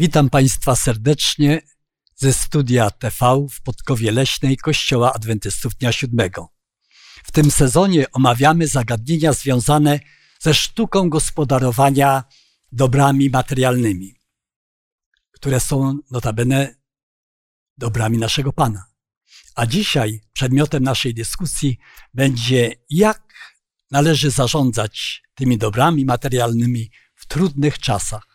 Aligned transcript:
Witam 0.00 0.30
Państwa 0.30 0.76
serdecznie 0.76 1.62
ze 2.16 2.32
studia 2.32 2.90
TV 2.90 3.46
w 3.50 3.62
Podkowie 3.62 4.12
Leśnej 4.12 4.56
Kościoła 4.56 5.12
Adwentystów 5.12 5.74
Dnia 5.74 5.92
Siódmego. 5.92 6.48
W 7.24 7.32
tym 7.32 7.50
sezonie 7.50 8.10
omawiamy 8.12 8.66
zagadnienia 8.68 9.32
związane 9.32 10.00
ze 10.38 10.54
sztuką 10.54 11.10
gospodarowania 11.10 12.24
dobrami 12.72 13.30
materialnymi, 13.30 14.14
które 15.30 15.60
są 15.60 15.98
notabene 16.10 16.74
dobrami 17.78 18.18
naszego 18.18 18.52
Pana. 18.52 18.84
A 19.54 19.66
dzisiaj 19.66 20.20
przedmiotem 20.32 20.82
naszej 20.82 21.14
dyskusji 21.14 21.78
będzie, 22.14 22.72
jak 22.90 23.34
należy 23.90 24.30
zarządzać 24.30 25.22
tymi 25.34 25.58
dobrami 25.58 26.04
materialnymi 26.04 26.90
w 27.14 27.26
trudnych 27.26 27.78
czasach. 27.78 28.29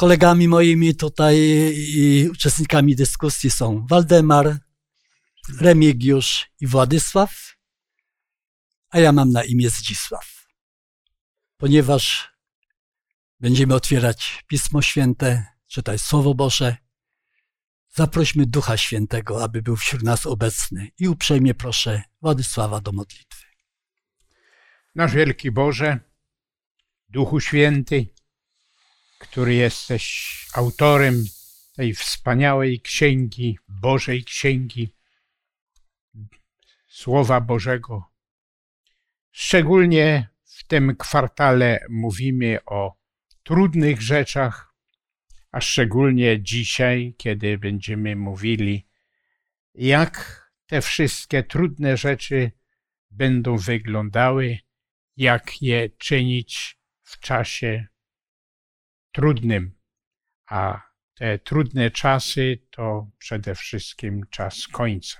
Kolegami 0.00 0.48
moimi 0.48 0.94
tutaj 0.94 1.36
i 1.76 2.28
uczestnikami 2.32 2.96
dyskusji 2.96 3.50
są 3.50 3.86
Waldemar, 3.86 4.58
Remigiusz 5.60 6.50
i 6.60 6.66
Władysław, 6.66 7.56
a 8.90 8.98
ja 9.00 9.12
mam 9.12 9.30
na 9.30 9.44
imię 9.44 9.70
Zdzisław. 9.70 10.48
Ponieważ 11.56 12.32
będziemy 13.40 13.74
otwierać 13.74 14.44
Pismo 14.46 14.82
Święte, 14.82 15.46
czytać 15.66 16.00
Słowo 16.00 16.34
Boże, 16.34 16.76
zaprośmy 17.90 18.46
Ducha 18.46 18.76
Świętego, 18.76 19.44
aby 19.44 19.62
był 19.62 19.76
wśród 19.76 20.02
nas 20.02 20.26
obecny 20.26 20.88
i 20.98 21.08
uprzejmie 21.08 21.54
proszę 21.54 22.02
Władysława 22.22 22.80
do 22.80 22.92
modlitwy. 22.92 23.46
Nasz 24.94 25.14
wielki 25.14 25.50
Boże, 25.50 26.00
Duchu 27.08 27.40
Święty, 27.40 28.06
który 29.20 29.54
jesteś 29.54 30.36
autorem 30.54 31.24
tej 31.76 31.94
wspaniałej 31.94 32.80
księgi, 32.80 33.58
Bożej 33.68 34.24
Księgi, 34.24 34.94
Słowa 36.88 37.40
Bożego. 37.40 38.04
Szczególnie 39.30 40.28
w 40.44 40.64
tym 40.64 40.96
kwartale 40.96 41.86
mówimy 41.88 42.58
o 42.66 42.96
trudnych 43.42 44.02
rzeczach, 44.02 44.74
a 45.52 45.60
szczególnie 45.60 46.42
dzisiaj, 46.42 47.14
kiedy 47.18 47.58
będziemy 47.58 48.16
mówili, 48.16 48.86
jak 49.74 50.44
te 50.66 50.80
wszystkie 50.80 51.42
trudne 51.42 51.96
rzeczy 51.96 52.52
będą 53.10 53.56
wyglądały, 53.56 54.58
jak 55.16 55.62
je 55.62 55.90
czynić 55.90 56.78
w 57.02 57.18
czasie 57.18 57.86
trudnym, 59.12 59.78
a 60.46 60.90
te 61.14 61.38
trudne 61.38 61.90
czasy 61.90 62.58
to 62.70 63.10
przede 63.18 63.54
wszystkim 63.54 64.26
czas 64.30 64.68
końca. 64.68 65.18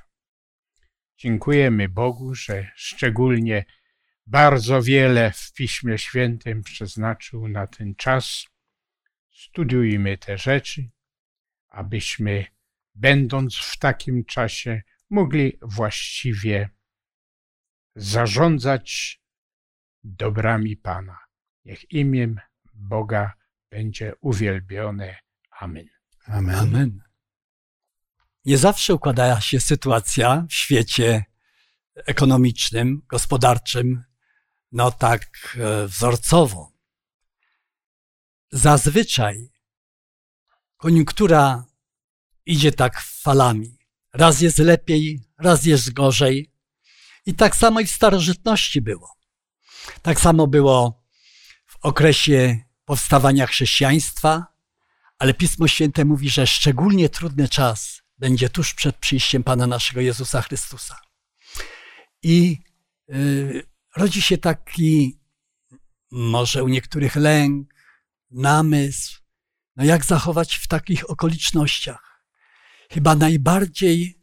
Dziękujemy 1.19 1.89
Bogu, 1.89 2.35
że 2.35 2.71
szczególnie 2.77 3.65
bardzo 4.27 4.83
wiele 4.83 5.33
w 5.33 5.53
Piśmie 5.53 5.99
Świętym 5.99 6.63
przeznaczył 6.63 7.49
na 7.49 7.67
ten 7.67 7.95
czas. 7.95 8.47
Studiujmy 9.31 10.19
te 10.19 10.39
rzeczy, 10.39 10.91
abyśmy, 11.69 12.47
będąc 12.95 13.57
w 13.57 13.79
takim 13.79 14.25
czasie, 14.25 14.83
mogli 15.11 15.59
właściwie 15.63 16.71
zarządzać 17.95 19.21
dobrami 20.05 20.77
Pana. 20.77 21.19
Niech 21.65 21.93
imię 21.93 22.35
Boga 22.75 23.40
będzie 23.71 24.13
uwielbione. 24.21 25.17
Amen. 25.61 25.89
Amen. 26.27 26.55
Amen. 26.55 27.03
Nie 28.45 28.59
zawsze 28.59 28.95
układa 28.95 29.41
się 29.41 29.61
sytuacja 29.61 30.47
w 30.49 30.55
świecie 30.55 31.25
ekonomicznym, 31.95 33.03
gospodarczym, 33.09 34.05
no 34.73 34.91
tak 34.91 35.57
e, 35.61 35.87
wzorcowo. 35.87 36.73
Zazwyczaj 38.53 39.53
koniunktura 40.77 41.65
idzie 42.47 42.73
tak 42.73 43.01
falami. 43.01 43.79
Raz 44.13 44.41
jest 44.41 44.59
lepiej, 44.59 45.23
raz 45.39 45.65
jest 45.65 45.93
gorzej. 45.93 46.53
I 47.27 47.35
tak 47.35 47.57
samo 47.57 47.81
i 47.81 47.87
w 47.87 47.91
starożytności 47.91 48.81
było. 48.81 49.17
Tak 50.03 50.21
samo 50.21 50.47
było 50.47 51.05
w 51.67 51.77
okresie 51.83 52.70
powstawania 52.91 53.47
chrześcijaństwa, 53.47 54.47
ale 55.19 55.35
Pismo 55.35 55.69
Święte 55.69 56.05
mówi, 56.05 56.31
że 56.31 56.47
szczególnie 56.47 57.09
trudny 57.09 57.49
czas 57.49 58.03
będzie 58.19 58.49
tuż 58.49 58.75
przed 58.75 58.97
przyjściem 58.97 59.43
Pana 59.43 59.67
naszego 59.67 60.01
Jezusa 60.01 60.43
Chrystusa. 60.43 61.01
I 62.23 62.59
y, 63.11 63.63
rodzi 63.97 64.23
się 64.23 64.39
taki, 64.39 65.21
może 66.11 66.65
u 66.65 66.69
niektórych 66.69 67.17
lęk, 67.17 67.75
namysł, 68.31 69.21
no 69.77 69.85
jak 69.85 70.05
zachować 70.05 70.57
w 70.57 70.69
takich 70.69 71.11
okolicznościach. 71.11 72.25
Chyba 72.93 73.15
najbardziej 73.15 74.19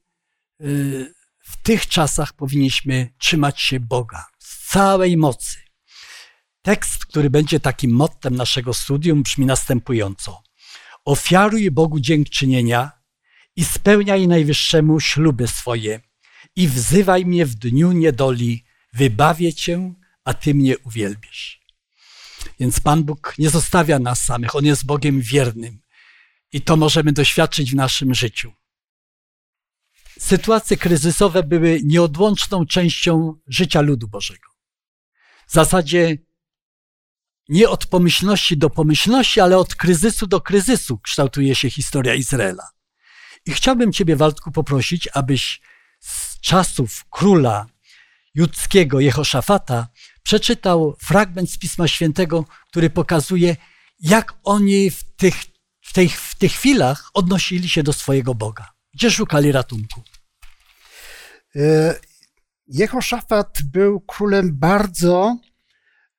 y, 0.61 1.13
w 1.39 1.57
tych 1.63 1.88
czasach 1.88 2.34
powinniśmy 2.34 3.13
trzymać 3.17 3.61
się 3.61 3.79
Boga 3.79 4.25
z 4.39 4.69
całej 4.69 5.17
mocy. 5.17 5.66
Tekst, 6.67 7.05
który 7.05 7.29
będzie 7.29 7.59
takim 7.59 7.91
mottem 7.91 8.35
naszego 8.35 8.73
studium, 8.73 9.23
brzmi 9.23 9.45
następująco. 9.45 10.44
Ofiaruj 11.05 11.72
Bogu 11.72 12.00
dziękczynienia 12.00 12.91
i 13.55 13.66
spełniaj 13.66 14.28
Najwyższemu 14.28 15.00
śluby 15.00 15.47
swoje 15.47 16.01
i 16.55 16.67
wzywaj 16.67 17.25
mnie 17.25 17.45
w 17.45 17.55
dniu 17.55 17.91
niedoli, 17.91 18.66
wybawię 18.94 19.53
cię, 19.53 19.94
a 20.23 20.33
ty 20.33 20.53
mnie 20.53 20.78
uwielbisz. 20.78 21.61
Więc 22.59 22.79
Pan 22.79 23.03
Bóg 23.03 23.34
nie 23.38 23.49
zostawia 23.49 23.99
nas 23.99 24.22
samych, 24.22 24.55
On 24.55 24.66
jest 24.66 24.85
Bogiem 24.85 25.22
wiernym 25.22 25.79
i 26.51 26.61
to 26.61 26.78
możemy 26.78 27.13
doświadczyć 27.13 27.72
w 27.72 27.75
naszym 27.75 28.13
życiu. 28.13 28.53
Sytuacje 30.19 30.78
kryzysowe 30.78 31.44
były 31.44 31.81
nieodłączną 31.84 32.66
częścią 32.66 33.39
życia 33.47 33.81
ludu 33.81 34.07
Bożego. 34.07 34.49
W 35.47 35.53
zasadzie 35.53 36.26
nie 37.50 37.69
od 37.69 37.85
pomyślności 37.85 38.58
do 38.58 38.69
pomyślności, 38.69 39.40
ale 39.40 39.58
od 39.58 39.75
kryzysu 39.75 40.28
do 40.28 40.41
kryzysu 40.41 40.97
kształtuje 40.97 41.56
się 41.56 41.69
historia 41.69 42.16
Izraela. 42.16 42.69
I 43.46 43.52
chciałbym 43.52 43.94
Ciebie, 43.94 44.16
Waldku, 44.16 44.52
poprosić, 44.52 45.09
abyś 45.13 45.62
z 46.00 46.40
czasów 46.40 47.06
króla 47.09 47.66
judzkiego 48.35 49.00
Jehoszafata 49.00 49.88
przeczytał 50.24 50.96
fragment 51.00 51.52
z 51.52 51.58
Pisma 51.58 51.88
Świętego, 51.88 52.46
który 52.68 52.90
pokazuje, 52.90 53.56
jak 54.00 54.34
oni 54.44 54.91
w 54.91 55.03
tych, 55.03 55.35
w 55.81 55.94
tych, 55.94 56.19
w 56.22 56.35
tych 56.35 56.52
chwilach 56.52 57.09
odnosili 57.14 57.69
się 57.69 57.84
do 57.84 57.94
swojego 57.94 58.35
Boga. 58.35 58.72
Gdzie 58.94 59.12
szukali 59.12 59.52
ratunku? 59.52 60.02
E, 61.56 61.96
Jehoszafat 62.68 63.59
był 63.64 64.00
królem 64.00 64.58
bardzo 64.59 65.38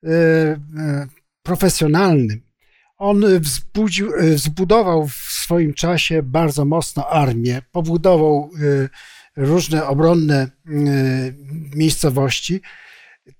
e, 0.04 0.08
e, 0.10 1.06
profesjonalnym. 1.48 2.42
On 2.98 3.24
wzbudził, 3.40 4.12
zbudował 4.34 5.08
w 5.08 5.14
swoim 5.14 5.74
czasie 5.74 6.22
bardzo 6.22 6.64
mocno 6.64 7.08
armię, 7.08 7.62
pobudował 7.72 8.50
różne 9.36 9.86
obronne 9.86 10.50
miejscowości. 11.74 12.60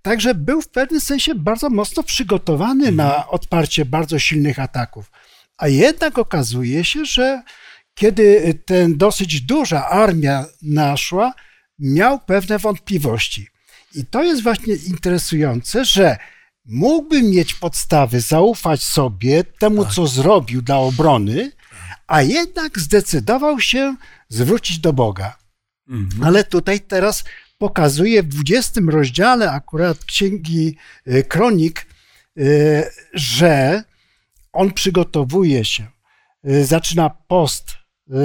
Także 0.03 0.35
był 0.35 0.63
w 0.63 0.69
pewnym 0.69 1.01
sensie 1.01 1.35
bardzo 1.35 1.71
mocno 1.71 2.03
przygotowany 2.03 2.93
na 2.93 3.09
mhm. 3.09 3.25
odparcie 3.29 3.85
bardzo 3.85 4.19
silnych 4.19 4.59
ataków. 4.59 5.11
A 5.57 5.69
jednak 5.69 6.19
okazuje 6.19 6.85
się, 6.85 7.05
że 7.05 7.43
kiedy 7.95 8.55
ten 8.67 8.97
dosyć 8.97 9.41
duża 9.41 9.89
armia 9.89 10.45
naszła, 10.63 11.33
miał 11.79 12.21
pewne 12.21 12.59
wątpliwości. 12.59 13.49
I 13.95 14.07
to 14.07 14.23
jest 14.23 14.43
właśnie 14.43 14.75
interesujące, 14.75 15.85
że 15.85 16.17
mógłby 16.69 17.23
mieć 17.23 17.55
podstawy 17.55 18.21
zaufać 18.21 18.83
sobie, 18.83 19.45
temu, 19.45 19.85
tak. 19.85 19.95
co 19.95 20.07
zrobił 20.07 20.63
dla 20.63 20.77
obrony, 20.77 21.53
a 22.07 22.23
jednak 22.23 22.79
zdecydował 22.79 23.61
się 23.61 23.97
zwrócić 24.29 24.79
do 24.79 24.93
Boga. 24.93 25.39
Mhm. 25.89 26.25
Ale 26.25 26.45
tutaj 26.45 26.81
teraz 26.81 27.25
pokazuje 27.59 28.23
w 28.23 28.29
20 28.29 28.81
rozdziale 28.89 29.51
akurat 29.51 30.05
Księgi 30.05 30.77
e, 31.07 31.23
Kronik, 31.23 31.87
y, 32.39 32.91
że 33.15 33.83
on 34.53 34.73
przygotowuje 34.73 35.65
się, 35.65 35.87
y, 36.49 36.65
zaczyna 36.65 37.11
post, 37.11 37.78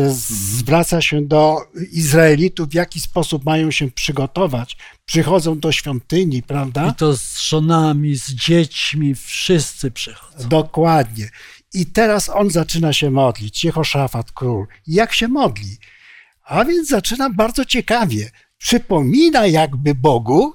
zwraca 0.10 1.02
się 1.02 1.22
do 1.22 1.58
Izraelitów, 1.92 2.70
w 2.70 2.74
jaki 2.74 3.00
sposób 3.00 3.46
mają 3.46 3.72
się 3.72 3.92
przygotować. 3.92 4.78
Przychodzą 5.06 5.60
do 5.60 5.72
świątyni, 5.72 6.44
prawda? 6.44 6.90
I 6.90 6.96
to 6.96 7.18
z 7.18 7.40
żonami, 7.40 8.16
z 8.16 8.32
dziećmi, 8.32 9.16
wszyscy 9.16 9.92
przychodzą. 9.92 10.50
Dokładnie. 10.50 11.30
I 11.74 11.86
teraz 11.86 12.30
on 12.30 12.50
zaczyna 12.50 12.94
się 12.94 13.12
modlić, 13.12 13.64
Jehoszafat 13.64 14.32
król. 14.32 14.68
Jak 14.88 15.14
się 15.14 15.28
modli? 15.28 15.78
A 16.44 16.66
więc 16.66 16.90
zaczyna 16.90 17.30
bardzo 17.30 17.66
ciekawie. 17.66 18.32
Przypomina 18.58 19.48
jakby 19.48 19.96
Bogu, 19.96 20.54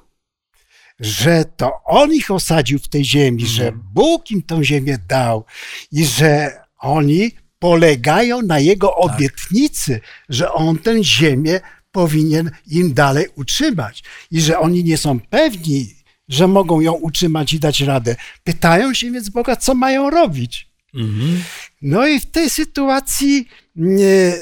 że 1.00 1.44
to 1.56 1.72
on 1.84 2.14
ich 2.14 2.30
osadził 2.30 2.78
w 2.78 2.88
tej 2.88 3.04
ziemi, 3.04 3.46
że 3.46 3.72
Bóg 3.72 4.30
im 4.30 4.42
tą 4.42 4.64
ziemię 4.64 4.98
dał 5.08 5.44
i 5.92 6.06
że 6.06 6.60
oni 6.78 7.30
polegają 7.58 8.42
na 8.42 8.58
jego 8.58 8.94
obietnicy, 8.94 10.00
że 10.28 10.52
on 10.52 10.78
tę 10.78 11.04
ziemię 11.04 11.60
powinien 11.92 12.50
im 12.66 12.94
dalej 12.94 13.26
utrzymać 13.34 14.04
i 14.30 14.40
że 14.40 14.58
oni 14.58 14.84
nie 14.84 14.98
są 14.98 15.20
pewni, 15.20 15.94
że 16.28 16.48
mogą 16.48 16.80
ją 16.80 16.92
utrzymać 16.92 17.52
i 17.52 17.60
dać 17.60 17.80
radę. 17.80 18.16
Pytają 18.44 18.94
się 18.94 19.10
więc 19.10 19.28
Boga, 19.28 19.56
co 19.56 19.74
mają 19.74 20.10
robić. 20.10 20.68
Mhm. 20.94 21.42
No 21.82 22.06
i 22.06 22.20
w 22.20 22.26
tej 22.26 22.50
sytuacji 22.50 23.48
nie, 23.76 24.32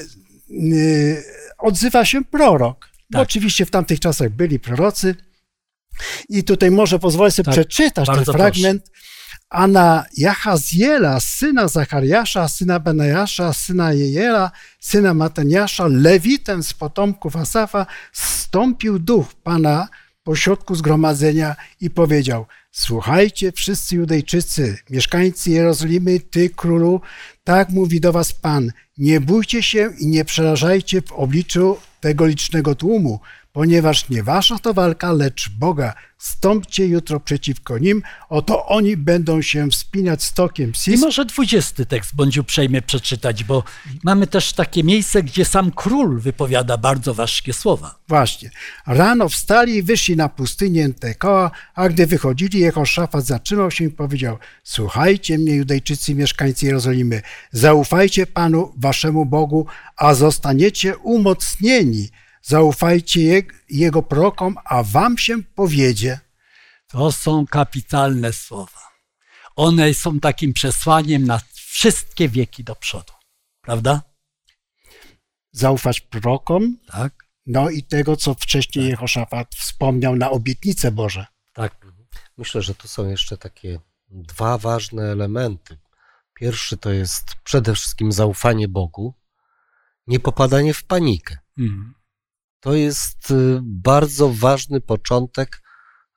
nie, 0.49 1.15
odzywa 1.57 2.05
się 2.05 2.25
prorok. 2.25 2.89
Tak. 3.11 3.21
oczywiście 3.21 3.65
w 3.65 3.71
tamtych 3.71 3.99
czasach 3.99 4.29
byli 4.29 4.59
prorocy. 4.59 5.15
I 6.29 6.43
tutaj 6.43 6.71
może 6.71 6.99
pozwolę 6.99 7.31
sobie 7.31 7.45
Tak, 7.45 7.53
przeczytać 7.53 8.07
ten 8.07 8.25
fragment. 8.25 8.91
A 9.49 9.67
na 9.67 10.05
Jachaziela, 10.17 11.19
syna 11.19 11.67
Zachariasza, 11.67 12.47
syna 12.47 12.79
Benajasza, 12.79 13.53
syna 13.53 13.93
Jejela, 13.93 14.51
syna 14.79 15.13
Mataniasza, 15.13 15.87
lewitem 15.87 16.63
z 16.63 16.73
potomków 16.73 17.35
Asafa, 17.35 17.85
stąpił 18.13 18.99
duch 18.99 19.33
Pana 19.43 19.87
pośrodku 20.23 20.75
zgromadzenia 20.75 21.55
i 21.81 21.89
powiedział: 21.89 22.45
Słuchajcie, 22.71 23.51
wszyscy 23.51 23.95
Judejczycy, 23.95 24.77
mieszkańcy 24.89 25.51
Jerozolimy, 25.51 26.19
ty 26.19 26.49
królu, 26.49 27.01
tak 27.43 27.69
mówi 27.69 28.01
do 28.01 28.11
was 28.13 28.33
Pan: 28.33 28.71
Nie 28.97 29.21
bójcie 29.21 29.63
się 29.63 29.89
i 29.99 30.07
nie 30.07 30.25
przerażajcie 30.25 31.01
w 31.01 31.11
obliczu 31.11 31.77
tego 31.99 32.25
licznego 32.25 32.75
tłumu, 32.75 33.19
ponieważ 33.57 34.09
nie 34.09 34.23
wasza 34.23 34.59
to 34.59 34.73
walka, 34.73 35.11
lecz 35.11 35.49
Boga. 35.49 35.93
Stąpcie 36.17 36.87
jutro 36.87 37.19
przeciwko 37.19 37.77
nim, 37.77 38.01
oto 38.29 38.65
oni 38.65 38.97
będą 38.97 39.41
się 39.41 39.69
wspinać 39.69 40.23
stokiem 40.23 40.71
I 40.71 40.75
Sis. 40.75 41.01
może 41.01 41.25
dwudziesty 41.25 41.85
tekst 41.85 42.15
bądź 42.15 42.37
uprzejmie 42.37 42.81
przeczytać, 42.81 43.43
bo 43.43 43.63
mamy 44.03 44.27
też 44.27 44.53
takie 44.53 44.83
miejsce, 44.83 45.23
gdzie 45.23 45.45
sam 45.45 45.71
król 45.71 46.19
wypowiada 46.19 46.77
bardzo 46.77 47.13
ważkie 47.13 47.53
słowa. 47.53 47.95
Właśnie. 48.07 48.51
Rano 48.87 49.29
wstali 49.29 49.75
i 49.75 49.83
wyszli 49.83 50.15
na 50.15 50.29
pustynię 50.29 50.89
Tekoa, 50.93 51.51
a 51.75 51.89
gdy 51.89 52.07
wychodzili, 52.07 52.59
Jehoszafat 52.59 53.25
zatrzymał 53.25 53.71
się 53.71 53.83
i 53.83 53.89
powiedział: 53.89 54.37
Słuchajcie 54.63 55.37
mnie, 55.37 55.55
Judejczycy, 55.55 56.15
mieszkańcy 56.15 56.65
Jerozolimy, 56.65 57.21
zaufajcie 57.51 58.25
Panu, 58.25 58.73
waszemu 58.77 59.25
Bogu, 59.25 59.65
a 59.95 60.13
zostaniecie 60.13 60.97
umocnieni. 60.97 62.09
Zaufajcie 62.47 63.21
je, 63.21 63.43
Jego 63.69 64.03
prorokom, 64.03 64.55
a 64.65 64.83
wam 64.83 65.17
się 65.17 65.43
powiedzie. 65.43 66.19
To 66.87 67.11
są 67.11 67.47
kapitalne 67.47 68.33
słowa. 68.33 68.81
One 69.55 69.93
są 69.93 70.19
takim 70.19 70.53
przesłaniem 70.53 71.25
na 71.25 71.41
wszystkie 71.53 72.29
wieki 72.29 72.63
do 72.63 72.75
przodu. 72.75 73.13
Prawda? 73.61 74.01
Zaufać 75.51 76.01
prorokom, 76.01 76.77
Tak? 76.91 77.13
no 77.45 77.69
i 77.69 77.83
tego, 77.83 78.17
co 78.17 78.33
wcześniej 78.33 78.89
Jehoszafat 78.89 79.55
wspomniał 79.55 80.15
na 80.15 80.29
obietnice 80.29 80.91
Boże. 80.91 81.25
Tak. 81.53 81.87
Myślę, 82.37 82.61
że 82.61 82.75
tu 82.75 82.87
są 82.87 83.09
jeszcze 83.09 83.37
takie 83.37 83.79
dwa 84.09 84.57
ważne 84.57 85.03
elementy. 85.03 85.77
Pierwszy 86.33 86.77
to 86.77 86.91
jest 86.91 87.35
przede 87.43 87.75
wszystkim 87.75 88.11
zaufanie 88.11 88.67
Bogu, 88.67 89.13
nie 90.07 90.19
popadanie 90.19 90.73
w 90.73 90.83
panikę. 90.83 91.37
Mhm. 91.57 91.96
To 92.59 92.73
jest 92.73 93.31
y, 93.31 93.59
bardzo 93.63 94.29
ważny 94.33 94.81
początek 94.81 95.61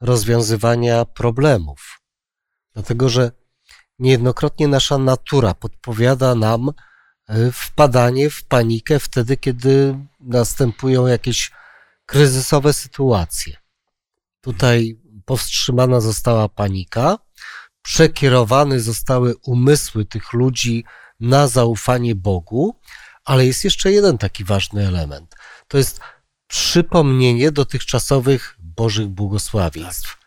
rozwiązywania 0.00 1.04
problemów. 1.04 2.00
Dlatego, 2.74 3.08
że 3.08 3.32
niejednokrotnie 3.98 4.68
nasza 4.68 4.98
natura 4.98 5.54
podpowiada 5.54 6.34
nam 6.34 6.68
y, 6.68 7.52
wpadanie 7.52 8.30
w 8.30 8.44
panikę 8.44 8.98
wtedy, 8.98 9.36
kiedy 9.36 9.98
następują 10.20 11.06
jakieś 11.06 11.50
kryzysowe 12.06 12.72
sytuacje. 12.72 13.56
Tutaj 14.40 15.00
powstrzymana 15.24 16.00
została 16.00 16.48
panika, 16.48 17.18
przekierowane 17.82 18.80
zostały 18.80 19.34
umysły 19.36 20.04
tych 20.04 20.32
ludzi 20.32 20.84
na 21.20 21.48
zaufanie 21.48 22.14
Bogu, 22.14 22.80
ale 23.24 23.46
jest 23.46 23.64
jeszcze 23.64 23.92
jeden 23.92 24.18
taki 24.18 24.44
ważny 24.44 24.86
element. 24.86 25.34
To 25.68 25.78
jest 25.78 26.00
przypomnienie 26.50 27.52
dotychczasowych 27.52 28.56
Bożych 28.58 29.08
błogosławieństw. 29.08 30.18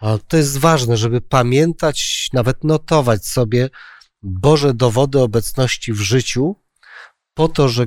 A 0.00 0.18
to 0.28 0.36
jest 0.36 0.58
ważne, 0.58 0.96
żeby 0.96 1.20
pamiętać, 1.20 2.28
nawet 2.32 2.64
notować 2.64 3.26
sobie 3.26 3.70
Boże 4.22 4.74
dowody 4.74 5.20
obecności 5.20 5.92
w 5.92 6.00
życiu, 6.00 6.56
po 7.34 7.48
to, 7.48 7.68
że, 7.68 7.84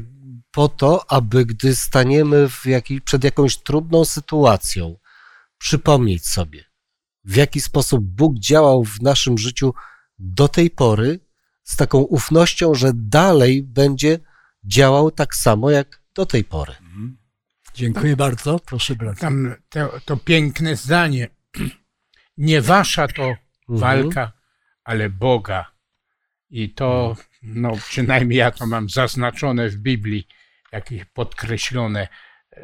po 0.51 0.69
to 0.69 1.11
aby 1.11 1.45
gdy 1.45 1.75
staniemy 1.75 2.49
w 2.49 2.65
jakiej, 2.65 3.01
przed 3.01 3.23
jakąś 3.23 3.57
trudną 3.57 4.05
sytuacją, 4.05 4.95
przypomnieć 5.57 6.27
sobie, 6.27 6.65
w 7.23 7.35
jaki 7.35 7.61
sposób 7.61 8.03
Bóg 8.03 8.39
działał 8.39 8.83
w 8.83 9.01
naszym 9.01 9.37
życiu 9.37 9.73
do 10.19 10.47
tej 10.47 10.69
pory, 10.69 11.19
z 11.63 11.75
taką 11.75 11.99
ufnością, 11.99 12.75
że 12.75 12.91
dalej 12.93 13.63
będzie 13.63 14.19
działał 14.63 15.11
tak 15.11 15.35
samo 15.35 15.71
jak 15.71 16.01
do 16.15 16.25
tej 16.25 16.43
pory. 16.43 16.78
Dziękuję 17.79 18.15
bardzo. 18.15 18.59
Proszę 18.59 18.95
bardzo. 18.95 19.21
Tam 19.21 19.55
to, 19.69 19.99
to 20.05 20.17
piękne 20.17 20.75
zdanie. 20.75 21.27
Nie 22.37 22.61
wasza 22.61 23.07
to 23.07 23.35
walka, 23.67 24.31
ale 24.83 25.09
Boga. 25.09 25.71
I 26.49 26.69
to, 26.69 27.15
no 27.43 27.71
przynajmniej 27.89 28.39
ja 28.39 28.51
to 28.51 28.65
mam 28.65 28.89
zaznaczone 28.89 29.69
w 29.69 29.75
Biblii, 29.75 30.27
jakieś 30.71 31.05
podkreślone, 31.05 32.07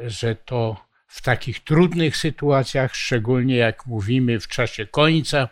że 0.03 0.35
to 0.35 0.85
w 1.07 1.21
takich 1.21 1.63
trudnych 1.63 2.17
sytuacjach, 2.17 2.95
szczególnie 2.95 3.55
jak 3.55 3.85
mówimy 3.85 4.39
w 4.39 4.47
czasie 4.47 4.87
końca, 4.87 5.49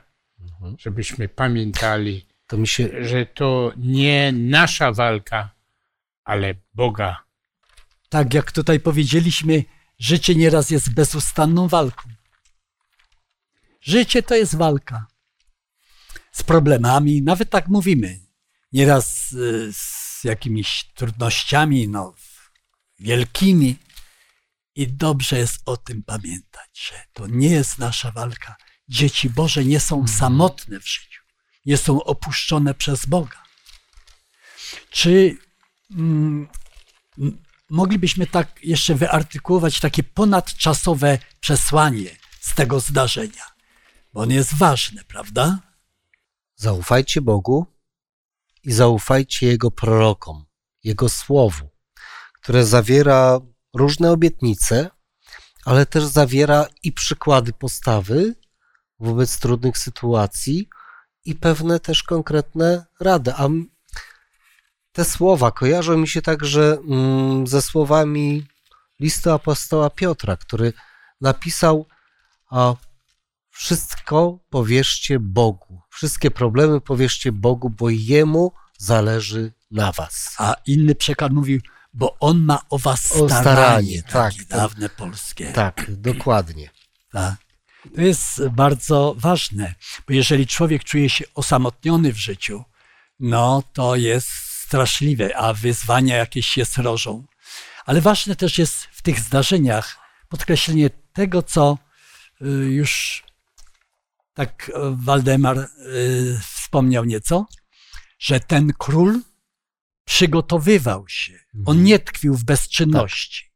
żebyśmy 0.79 1.29
pamiętali, 1.29 2.25
To 2.47 2.65
się 2.65 3.05
że 3.05 3.25
to 3.25 3.73
nie 3.77 4.31
nasza 4.31 4.91
walka, 4.91 5.49
ale 6.23 6.53
Boga. 6.73 7.23
Tak 8.13 8.33
jak 8.33 8.51
tutaj 8.51 8.79
powiedzieliśmy, 8.79 9.63
życie 9.99 10.35
nieraz 10.35 10.69
jest 10.69 10.93
bezustanną 10.93 11.67
walką. 11.67 12.09
Życie 13.81 14.23
to 14.23 14.35
jest 14.35 14.55
walka 14.55 15.07
z 16.31 16.43
problemami, 16.43 17.21
nawet 17.21 17.49
tak 17.49 17.67
mówimy. 17.67 18.19
Nieraz 18.71 19.31
y, 19.31 19.73
z 19.73 20.23
jakimiś 20.23 20.85
trudnościami, 20.95 21.87
no, 21.87 22.13
wielkimi. 22.99 23.75
I 24.75 24.87
dobrze 24.87 25.37
jest 25.37 25.61
o 25.65 25.77
tym 25.77 26.03
pamiętać, 26.03 26.87
że 26.89 27.03
to 27.13 27.27
nie 27.27 27.49
jest 27.49 27.79
nasza 27.79 28.11
walka. 28.11 28.55
Dzieci 28.87 29.29
Boże 29.29 29.65
nie 29.65 29.79
są 29.79 30.07
samotne 30.07 30.79
w 30.79 30.87
życiu, 30.87 31.21
nie 31.65 31.77
są 31.77 32.03
opuszczone 32.03 32.73
przez 32.73 33.05
Boga. 33.05 33.43
Czy 34.89 35.37
mm, 35.91 36.47
moglibyśmy 37.73 38.27
tak 38.27 38.59
jeszcze 38.63 38.95
wyartykułować 38.95 39.79
takie 39.79 40.03
ponadczasowe 40.03 41.19
przesłanie 41.39 42.09
z 42.39 42.55
tego 42.55 42.79
zdarzenia? 42.79 43.43
Bo 44.13 44.21
on 44.21 44.31
jest 44.31 44.55
ważny, 44.57 45.03
prawda? 45.07 45.59
zaufajcie 46.55 47.21
Bogu 47.21 47.65
i 48.63 48.71
zaufajcie 48.71 49.47
Jego 49.47 49.71
prorokom, 49.71 50.45
Jego 50.83 51.09
słowu, 51.09 51.69
które 52.33 52.65
zawiera 52.65 53.39
różne 53.73 54.11
obietnice, 54.11 54.89
ale 55.65 55.85
też 55.85 56.03
zawiera 56.03 56.65
i 56.83 56.91
przykłady 56.91 57.53
postawy 57.53 58.35
wobec 58.99 59.39
trudnych 59.39 59.77
sytuacji 59.77 60.69
i 61.25 61.35
pewne 61.35 61.79
też 61.79 62.03
konkretne 62.03 62.85
rady. 62.99 63.33
A 63.33 63.49
te 64.93 65.05
słowa 65.05 65.51
kojarzą 65.51 65.97
mi 65.97 66.07
się 66.07 66.21
także 66.21 66.77
mm, 66.89 67.47
ze 67.47 67.61
słowami 67.61 68.45
listu 68.99 69.31
apostoła 69.31 69.89
Piotra, 69.89 70.37
który 70.37 70.73
napisał 71.21 71.85
a 72.49 72.73
wszystko 73.49 74.39
powierzcie 74.49 75.19
Bogu. 75.19 75.81
Wszystkie 75.89 76.31
problemy 76.31 76.81
powierzcie 76.81 77.31
Bogu, 77.31 77.69
bo 77.69 77.89
Jemu 77.89 78.51
zależy 78.77 79.53
na 79.71 79.91
was. 79.91 80.35
A 80.37 80.55
inny 80.65 80.95
przekład 80.95 81.31
mówił, 81.31 81.61
bo 81.93 82.17
on 82.19 82.43
ma 82.43 82.61
o 82.69 82.79
was 82.79 83.11
O 83.11 83.29
staranie. 83.29 83.41
staranie, 83.41 84.03
takie 84.03 84.45
tak. 84.45 84.59
dawne 84.59 84.89
polskie. 84.89 85.53
Tak, 85.53 85.85
dokładnie. 85.89 86.69
Tak. 87.11 87.35
To 87.95 88.01
jest 88.01 88.47
bardzo 88.47 89.15
ważne, 89.17 89.75
bo 90.07 90.13
jeżeli 90.13 90.47
człowiek 90.47 90.83
czuje 90.83 91.09
się 91.09 91.25
osamotniony 91.35 92.13
w 92.13 92.17
życiu, 92.17 92.63
no 93.19 93.63
to 93.73 93.95
jest 93.95 94.52
straszliwe, 94.73 95.37
a 95.37 95.53
wyzwania 95.53 96.17
jakieś 96.17 96.47
się 96.47 96.65
srożą. 96.65 97.23
Ale 97.85 98.01
ważne 98.01 98.35
też 98.35 98.57
jest 98.57 98.83
w 98.83 99.01
tych 99.01 99.19
zdarzeniach 99.19 99.97
podkreślenie 100.29 100.89
tego, 100.89 101.43
co 101.43 101.77
y, 102.41 102.45
już 102.49 103.23
tak 104.33 104.71
e, 104.73 104.95
Waldemar 104.97 105.57
y, 105.57 105.69
wspomniał 106.55 107.05
nieco, 107.05 107.45
że 108.19 108.39
ten 108.39 108.73
król 108.77 109.19
przygotowywał 110.05 111.07
się. 111.07 111.39
On 111.65 111.83
nie 111.83 111.99
tkwił 111.99 112.35
w 112.35 112.43
bezczynności. 112.43 113.51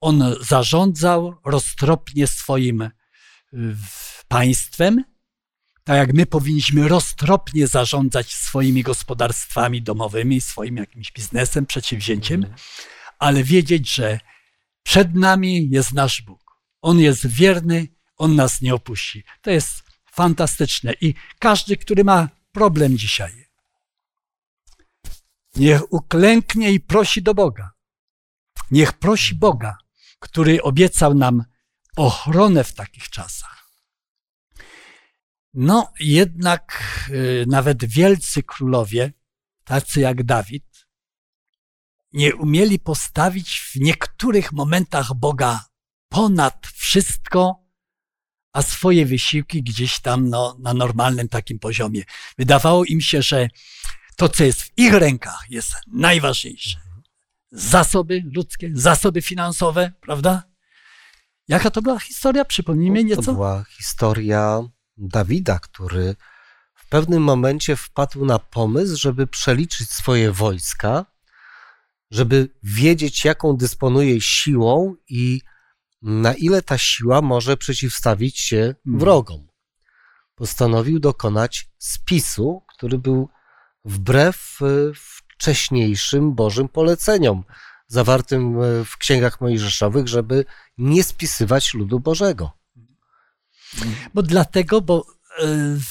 On 0.00 0.34
zarządzał 0.40 1.40
roztropnie 1.44 2.26
swoim 2.26 2.82
y, 2.82 2.90
państwem, 4.28 5.04
tak 5.84 5.96
jak 5.96 6.12
my 6.12 6.26
powinniśmy 6.26 6.88
roztropnie 6.88 7.66
zarządzać 7.66 8.34
swoimi 8.34 8.82
gospodarstwami 8.82 9.82
domowymi, 9.82 10.40
swoim 10.40 10.76
jakimś 10.76 11.12
biznesem, 11.12 11.66
przedsięwzięciem, 11.66 12.54
ale 13.18 13.44
wiedzieć, 13.44 13.94
że 13.94 14.20
przed 14.82 15.14
nami 15.14 15.70
jest 15.70 15.92
nasz 15.92 16.22
Bóg. 16.22 16.40
On 16.82 16.98
jest 16.98 17.26
wierny, 17.26 17.88
on 18.16 18.34
nas 18.34 18.60
nie 18.60 18.74
opuści. 18.74 19.24
To 19.42 19.50
jest 19.50 19.82
fantastyczne. 20.12 20.92
I 21.00 21.14
każdy, 21.38 21.76
który 21.76 22.04
ma 22.04 22.28
problem 22.52 22.98
dzisiaj, 22.98 23.50
niech 25.56 25.92
uklęknie 25.92 26.72
i 26.72 26.80
prosi 26.80 27.22
do 27.22 27.34
Boga. 27.34 27.70
Niech 28.70 28.92
prosi 28.92 29.34
Boga, 29.34 29.76
który 30.18 30.62
obiecał 30.62 31.14
nam 31.14 31.44
ochronę 31.96 32.64
w 32.64 32.72
takich 32.72 33.08
czasach. 33.08 33.59
No, 35.54 35.92
jednak 36.00 36.82
y, 37.10 37.44
nawet 37.48 37.84
wielcy 37.84 38.42
królowie, 38.42 39.12
tacy 39.64 40.00
jak 40.00 40.22
Dawid, 40.22 40.86
nie 42.12 42.36
umieli 42.36 42.78
postawić 42.78 43.60
w 43.60 43.76
niektórych 43.76 44.52
momentach 44.52 45.14
Boga 45.14 45.64
ponad 46.08 46.66
wszystko, 46.74 47.64
a 48.52 48.62
swoje 48.62 49.06
wysiłki 49.06 49.62
gdzieś 49.62 50.00
tam 50.00 50.28
no, 50.28 50.56
na 50.58 50.74
normalnym 50.74 51.28
takim 51.28 51.58
poziomie. 51.58 52.02
Wydawało 52.38 52.84
im 52.84 53.00
się, 53.00 53.22
że 53.22 53.48
to, 54.16 54.28
co 54.28 54.44
jest 54.44 54.62
w 54.62 54.70
ich 54.76 54.92
rękach, 54.92 55.44
jest 55.50 55.72
najważniejsze. 55.86 56.80
Zasoby 57.50 58.22
ludzkie, 58.34 58.70
zasoby 58.74 59.22
finansowe, 59.22 59.92
prawda? 60.00 60.42
Jaka 61.48 61.70
to 61.70 61.82
była 61.82 61.98
historia? 61.98 62.44
Przypomnijmy 62.44 63.00
To 63.00 63.06
nieco. 63.06 63.32
była 63.32 63.64
historia 63.64 64.60
Dawida, 64.96 65.58
który 65.58 66.16
w 66.74 66.88
pewnym 66.88 67.22
momencie 67.22 67.76
wpadł 67.76 68.24
na 68.24 68.38
pomysł, 68.38 68.96
żeby 68.96 69.26
przeliczyć 69.26 69.90
swoje 69.90 70.32
wojska, 70.32 71.06
żeby 72.10 72.48
wiedzieć, 72.62 73.24
jaką 73.24 73.56
dysponuje 73.56 74.20
siłą 74.20 74.94
i 75.08 75.40
na 76.02 76.34
ile 76.34 76.62
ta 76.62 76.78
siła 76.78 77.22
może 77.22 77.56
przeciwstawić 77.56 78.38
się 78.38 78.56
Mhm. 78.56 78.98
wrogom. 78.98 79.46
Postanowił 80.34 81.00
dokonać 81.00 81.68
spisu, 81.78 82.62
który 82.68 82.98
był 82.98 83.28
wbrew 83.84 84.58
e, 84.62 84.66
wcześniejszym 84.94 86.34
Bożym 86.34 86.68
poleceniom 86.68 87.44
zawartym 87.86 88.62
e, 88.62 88.84
w 88.84 88.96
księgach 88.96 89.40
mojżeszowych, 89.40 90.08
żeby 90.08 90.44
nie 90.78 91.04
spisywać 91.04 91.74
ludu 91.74 92.00
Bożego. 92.00 92.59
Bo 94.14 94.22
dlatego, 94.22 94.80
bo 94.80 95.06
e, 95.38 95.46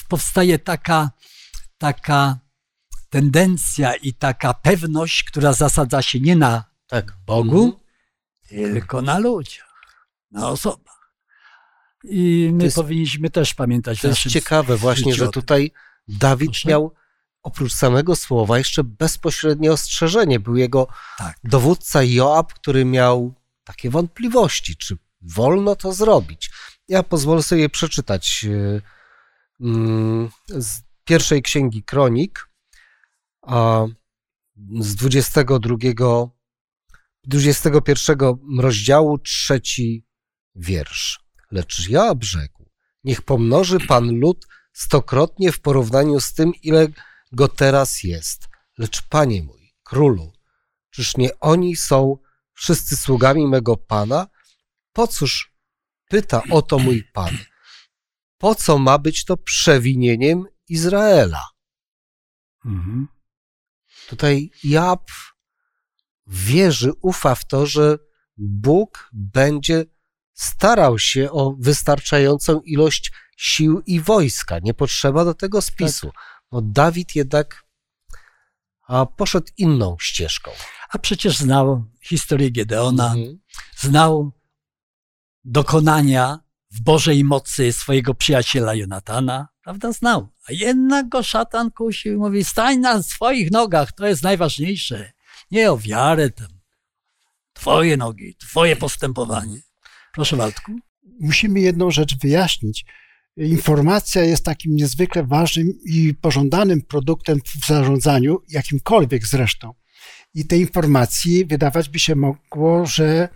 powstaje 0.09 0.59
taka, 0.59 1.11
taka 1.77 2.39
tendencja 3.09 3.95
i 3.95 4.13
taka 4.13 4.53
pewność, 4.53 5.23
która 5.23 5.53
zasadza 5.53 6.01
się 6.01 6.19
nie 6.19 6.35
na 6.35 6.63
Tak, 6.87 7.13
Bogu, 7.25 7.79
tylko 8.49 9.01
na 9.01 9.19
ludziach, 9.19 9.73
na 10.31 10.49
osobach. 10.49 11.13
I 12.03 12.49
my 12.53 12.63
jest- 12.63 12.75
powinniśmy 12.75 13.29
też 13.29 13.53
pamiętać 13.53 14.01
To 14.01 14.07
jest 14.07 14.27
ciekawe 14.29 14.77
właśnie, 14.77 15.13
że 15.15 15.29
tutaj 15.29 15.71
Dawid 16.07 16.49
Proszę? 16.51 16.69
miał 16.69 16.93
oprócz 17.43 17.73
samego 17.73 18.15
słowa 18.15 18.57
jeszcze 18.57 18.83
bezpośrednie 18.83 19.71
ostrzeżenie. 19.71 20.39
Był 20.39 20.55
jego 20.57 20.87
Tak. 21.17 21.37
dowódca 21.43 22.03
Joab, 22.03 22.53
który 22.53 22.85
miał 22.85 23.33
takie 23.63 23.89
wątpliwości, 23.89 24.75
czy 24.77 24.97
wolno 25.21 25.75
to 25.75 25.93
zrobić. 25.93 26.51
Ja 26.89 27.03
pozwolę 27.03 27.43
sobie 27.43 27.69
przeczytać 27.69 28.45
e, 28.45 28.81
mm, 29.61 30.29
z 30.47 30.81
pierwszej 31.03 31.41
księgi 31.41 31.83
Kronik, 31.83 32.49
a 33.41 33.85
z 34.79 34.95
22, 34.95 35.75
21 37.23 38.17
rozdziału, 38.59 39.17
trzeci 39.17 40.05
wiersz. 40.55 41.19
Lecz 41.51 41.89
Joab 41.89 42.23
rzekł, 42.23 42.69
niech 43.03 43.21
pomnoży 43.21 43.79
Pan 43.79 44.19
lud 44.19 44.47
stokrotnie 44.73 45.51
w 45.51 45.61
porównaniu 45.61 46.19
z 46.19 46.33
tym, 46.33 46.51
ile 46.63 46.87
go 47.31 47.47
teraz 47.47 48.03
jest. 48.03 48.47
Lecz 48.77 49.01
Panie 49.01 49.43
mój, 49.43 49.73
królu, 49.83 50.33
czyż 50.89 51.17
nie 51.17 51.39
oni 51.39 51.75
są 51.75 52.17
wszyscy 52.53 52.97
sługami 52.97 53.47
mego 53.47 53.77
Pana? 53.77 54.27
Po 54.93 55.07
cóż 55.07 55.48
pyta 56.09 56.41
o 56.51 56.61
to 56.61 56.79
mój 56.79 57.03
Pan? 57.13 57.37
Po 58.37 58.55
co 58.55 58.77
ma 58.77 58.97
być 58.97 59.25
to 59.25 59.37
przewinieniem 59.37 60.45
Izraela? 60.69 61.43
Mhm. 62.65 63.07
Tutaj 64.07 64.51
Joab 64.63 65.11
wierzy, 66.27 66.91
ufa 67.01 67.35
w 67.35 67.45
to, 67.45 67.65
że 67.65 67.97
Bóg 68.37 69.09
będzie 69.13 69.85
starał 70.33 70.99
się 70.99 71.31
o 71.31 71.55
wystarczającą 71.59 72.61
ilość 72.61 73.11
sił 73.37 73.81
i 73.85 74.01
wojska. 74.01 74.59
Nie 74.59 74.73
potrzeba 74.73 75.25
do 75.25 75.33
tego 75.33 75.61
spisu. 75.61 76.11
No 76.51 76.61
Dawid 76.61 77.15
jednak 77.15 77.63
a, 78.87 79.05
poszedł 79.05 79.47
inną 79.57 79.97
ścieżką. 79.99 80.51
A 80.89 80.99
przecież 80.99 81.37
znał 81.37 81.85
historię 82.03 82.51
Gedeona, 82.51 83.05
Mhm. 83.07 83.39
znał 83.77 84.31
dokonania 85.43 86.39
w 86.71 86.81
Bożej 86.81 87.23
mocy 87.23 87.73
swojego 87.73 88.13
przyjaciela 88.13 88.75
Jonatana, 88.75 89.47
prawda? 89.63 89.91
Znał. 89.91 90.27
A 90.49 90.53
jednak 90.53 91.09
go 91.09 91.23
szatan 91.23 91.71
kusił 91.71 92.13
i 92.13 92.17
mówi, 92.17 92.43
stań 92.43 92.77
na 92.77 93.03
swoich 93.03 93.51
nogach, 93.51 93.91
to 93.91 94.07
jest 94.07 94.23
najważniejsze. 94.23 95.11
Nie 95.51 95.71
o 95.71 95.77
wiarę 95.77 96.29
tam. 96.29 96.47
Twoje 97.53 97.97
nogi, 97.97 98.35
twoje 98.35 98.75
postępowanie. 98.75 99.61
Proszę 100.13 100.35
Waldku. 100.35 100.71
musimy 101.19 101.59
jedną 101.59 101.91
rzecz 101.91 102.17
wyjaśnić. 102.17 102.85
Informacja 103.37 104.23
jest 104.23 104.45
takim 104.45 104.75
niezwykle 104.75 105.23
ważnym 105.23 105.73
i 105.85 106.13
pożądanym 106.13 106.81
produktem 106.81 107.39
w 107.45 107.67
zarządzaniu, 107.67 108.41
jakimkolwiek 108.49 109.27
zresztą. 109.27 109.73
I 110.33 110.47
tej 110.47 110.59
informacji 110.59 111.45
wydawać 111.45 111.89
by 111.89 111.99
się 111.99 112.15
mogło, 112.15 112.85
że 112.85 113.29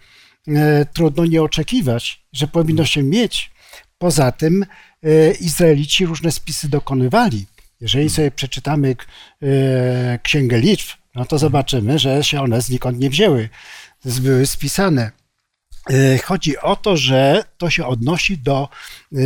trudno 0.93 1.25
nie 1.25 1.41
oczekiwać, 1.43 2.23
że 2.33 2.47
powinno 2.47 2.85
się 2.85 3.03
mieć. 3.03 3.51
Poza 3.97 4.31
tym 4.31 4.65
e, 5.03 5.31
Izraelici 5.31 6.05
różne 6.05 6.31
spisy 6.31 6.69
dokonywali. 6.69 7.45
Jeżeli 7.81 8.09
sobie 8.09 8.31
przeczytamy 8.31 8.95
e, 9.41 10.19
Księgę 10.23 10.59
Liczb, 10.59 10.97
no 11.15 11.25
to 11.25 11.37
zobaczymy, 11.37 11.99
że 11.99 12.23
się 12.23 12.41
one 12.41 12.61
znikąd 12.61 12.99
nie 12.99 13.09
wzięły. 13.09 13.49
Były 14.05 14.45
spisane. 14.45 15.11
E, 15.89 16.17
Chodzi 16.17 16.57
o 16.57 16.75
to, 16.75 16.97
że 16.97 17.43
to 17.57 17.69
się 17.69 17.85
odnosi 17.85 18.37
do 18.37 18.69
e, 19.13 19.17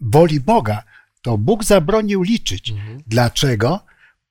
woli 0.00 0.40
Boga. 0.40 0.82
To 1.22 1.38
Bóg 1.38 1.64
zabronił 1.64 2.22
liczyć. 2.22 2.74
Dlaczego? 3.06 3.80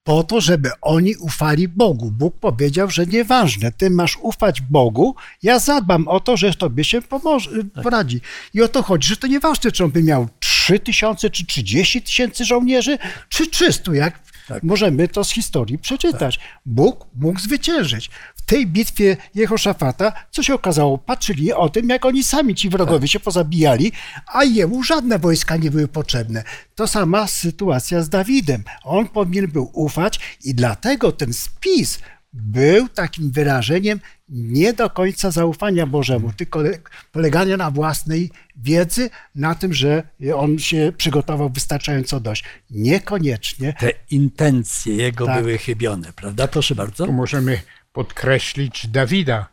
Po 0.03 0.23
to, 0.23 0.41
żeby 0.41 0.69
oni 0.81 1.15
ufali 1.15 1.67
Bogu. 1.67 2.11
Bóg 2.11 2.39
powiedział, 2.39 2.89
że 2.89 3.05
nieważne, 3.05 3.71
ty 3.71 3.89
masz 3.89 4.17
ufać 4.21 4.61
Bogu, 4.61 5.15
ja 5.43 5.59
zadbam 5.59 6.07
o 6.07 6.19
to, 6.19 6.37
że 6.37 6.53
tobie 6.53 6.83
się 6.83 7.01
pomoże, 7.01 7.49
poradzi. 7.83 8.21
I 8.53 8.61
o 8.61 8.67
to 8.67 8.83
chodzi, 8.83 9.07
że 9.07 9.17
to 9.17 9.27
nieważne, 9.27 9.71
czy 9.71 9.83
on 9.83 9.91
by 9.91 10.03
miał 10.03 10.27
3 10.39 10.79
tysiące, 10.79 11.29
czy 11.29 11.45
30 11.45 12.01
tysięcy 12.01 12.45
żołnierzy, 12.45 12.97
czy 13.29 13.47
300, 13.47 13.93
jak 13.95 14.19
Tak. 14.47 14.63
Możemy 14.63 15.07
to 15.07 15.23
z 15.23 15.31
historii 15.31 15.77
przeczytać. 15.77 16.39
Bóg 16.65 17.05
mógł 17.15 17.39
zwyciężyć. 17.39 18.09
W 18.53 18.55
tej 18.55 18.67
bitwie 18.67 19.17
Jehoszafata, 19.35 20.13
co 20.31 20.43
się 20.43 20.53
okazało, 20.53 20.97
patrzyli 20.97 21.53
o 21.53 21.69
tym, 21.69 21.89
jak 21.89 22.05
oni 22.05 22.23
sami, 22.23 22.55
ci 22.55 22.69
wrogowie, 22.69 23.07
się 23.07 23.19
pozabijali, 23.19 23.91
a 24.33 24.43
jemu 24.43 24.83
żadne 24.83 25.19
wojska 25.19 25.57
nie 25.57 25.71
były 25.71 25.87
potrzebne. 25.87 26.43
To 26.75 26.87
sama 26.87 27.27
sytuacja 27.27 28.01
z 28.01 28.09
Dawidem. 28.09 28.63
On 28.83 29.07
powinien 29.07 29.47
był 29.47 29.69
ufać 29.73 30.19
i 30.43 30.55
dlatego 30.55 31.11
ten 31.11 31.33
spis 31.33 31.99
był 32.33 32.89
takim 32.89 33.31
wyrażeniem 33.31 33.99
nie 34.29 34.73
do 34.73 34.89
końca 34.89 35.31
zaufania 35.31 35.85
Bożemu, 35.87 36.33
tylko 36.33 36.61
le- 36.61 36.77
polegania 37.11 37.57
na 37.57 37.71
własnej 37.71 38.31
wiedzy, 38.55 39.09
na 39.35 39.55
tym, 39.55 39.73
że 39.73 40.03
on 40.35 40.59
się 40.59 40.93
przygotował 40.97 41.49
wystarczająco 41.49 42.19
dość. 42.19 42.43
Niekoniecznie. 42.69 43.73
Te 43.79 43.91
intencje 44.11 44.95
jego 44.95 45.25
Tak. 45.25 45.41
były 45.41 45.57
chybione, 45.57 46.13
prawda? 46.15 46.47
Proszę 46.47 46.75
bardzo. 46.75 47.05
Tu 47.05 47.13
możemy 47.13 47.61
podkreślić 47.93 48.87
Dawida, 48.87 49.47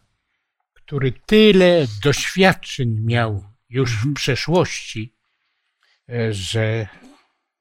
który 0.72 1.12
tyle 1.12 1.86
doświadczeń 2.04 3.00
miał 3.00 3.44
już 3.68 3.96
w 3.96 4.14
przeszłości, 4.14 5.14
e, 6.08 6.32
że 6.32 6.88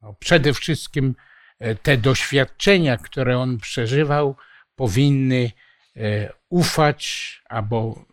no 0.02 0.14
przede 0.20 0.54
wszystkim 0.54 1.16
e, 1.60 1.76
te 1.76 1.98
doświadczenia, 1.98 2.98
które 2.98 3.40
on 3.40 3.58
przeżywał, 3.58 4.36
powinny 4.76 5.52
e, 5.96 6.34
ufać 6.50 7.34
albo 7.50 8.06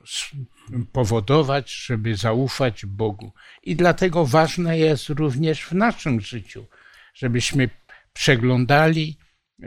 powodować, 0.93 1.73
żeby 1.73 2.17
zaufać 2.17 2.87
Bogu. 2.87 3.33
I 3.63 3.77
dlatego 3.77 4.27
ważne 4.27 4.79
jest 4.79 5.09
również 5.09 5.65
w 5.65 5.73
naszym 5.73 6.21
życiu, 6.21 6.67
żebyśmy 7.15 7.71
przeglądali 8.13 9.19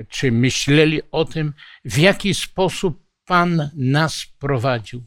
czy 0.10 0.32
myśleli 0.32 1.02
o 1.12 1.26
tym, 1.26 1.54
w 1.86 1.98
jaki 1.98 2.34
sposób 2.34 3.10
Pan 3.26 3.70
nas 3.76 4.26
prowadził, 4.40 5.06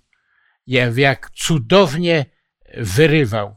jak, 0.67 1.31
cudownie 1.31 2.27
wyrywał. 2.77 3.49
E, 3.49 3.57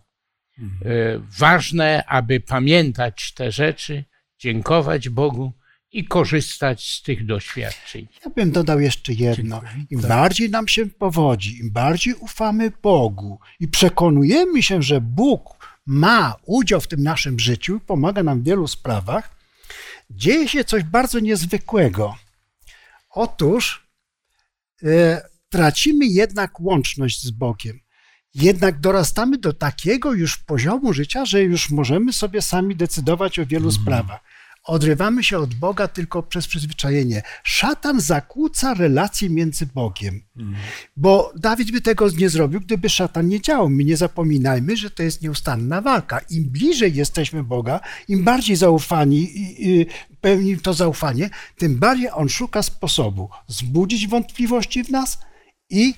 Ważne, 1.40 2.04
aby 2.08 2.40
pamiętać 2.40 3.34
te 3.34 3.52
rzeczy, 3.52 4.04
dziękować 4.40 5.10
Bogu 5.10 5.54
i 5.92 6.06
korzystać 6.06 6.92
z 6.92 7.02
tych 7.02 7.26
doświadczeń. 7.26 8.08
Ja 8.26 8.32
bym 8.32 8.52
dodał 8.52 8.80
jeszcze 8.80 9.14
jedno. 9.14 9.62
Im 9.90 10.00
Tak. 10.02 10.10
bardziej 10.10 10.50
nam 10.50 10.68
się 10.68 10.86
powodzi, 10.86 11.60
im 11.60 11.72
bardziej 11.72 12.14
ufamy 12.14 12.72
Bogu 12.82 13.40
i 13.60 13.68
przekonujemy 13.68 14.64
się, 14.64 14.82
że 14.82 15.02
Bóg 15.02 15.76
ma 15.86 16.36
udział 16.46 16.82
w 16.82 16.88
tym 16.88 17.04
naszym 17.04 17.40
życiu, 17.40 17.80
pomaga 17.80 18.24
nam 18.24 18.42
w 18.42 18.46
wielu 18.46 18.68
sprawach, 18.68 19.35
dzieje 20.10 20.48
się 20.48 20.64
coś 20.64 20.84
bardzo 20.84 21.20
niezwykłego. 21.20 22.16
Otóż 23.10 23.88
e, 24.84 25.22
tracimy 25.50 26.06
jednak 26.06 26.60
łączność 26.60 27.24
z 27.24 27.32
Bogiem. 27.32 27.80
Jednak 28.34 28.80
dorastamy 28.80 29.38
do 29.38 29.54
takiego 29.54 30.14
już 30.14 30.38
poziomu 30.38 30.94
życia, 30.94 31.26
że 31.26 31.44
już 31.44 31.70
możemy 31.70 32.14
sobie 32.14 32.42
sami 32.42 32.76
decydować 32.76 33.40
o 33.40 33.46
wielu 33.46 33.72
sprawach. 33.72 34.24
Odrywamy 34.66 35.24
się 35.24 35.38
od 35.38 35.54
Boga 35.54 35.88
tylko 35.88 36.24
przez 36.24 36.48
przyzwyczajenie. 36.48 37.22
Szatan 37.44 38.02
zakłóca 38.02 38.74
relacje 38.74 39.30
między 39.30 39.66
Bogiem. 39.66 40.22
Bo 40.98 41.34
Dawid 41.36 41.72
by 41.72 41.82
tego 41.82 42.10
nie 42.10 42.30
zrobił, 42.30 42.62
gdyby 42.62 42.90
szatan 42.90 43.28
nie 43.28 43.42
działał. 43.42 43.70
My 43.70 43.84
nie 43.84 43.98
zapominajmy, 43.98 44.78
że 44.78 44.90
to 44.90 45.04
jest 45.04 45.22
nieustanna 45.22 45.82
walka. 45.82 46.20
Im 46.30 46.50
bliżej 46.50 46.96
jesteśmy 46.96 47.44
Boga, 47.44 47.80
im 48.08 48.24
bardziej 48.24 48.56
zaufani 48.56 49.30
pełni 50.22 50.58
to 50.58 50.74
zaufanie, 50.74 51.30
tym 51.58 51.76
bardziej 51.76 52.10
on 52.14 52.30
szuka 52.30 52.64
sposobu 52.64 53.30
zbudzić 53.48 54.08
wątpliwości 54.08 54.84
w 54.84 54.90
nas 54.90 55.18
i 55.70 55.94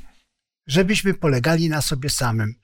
żebyśmy 0.68 1.14
polegali 1.14 1.70
na 1.70 1.82
sobie 1.82 2.10
samym. 2.10 2.56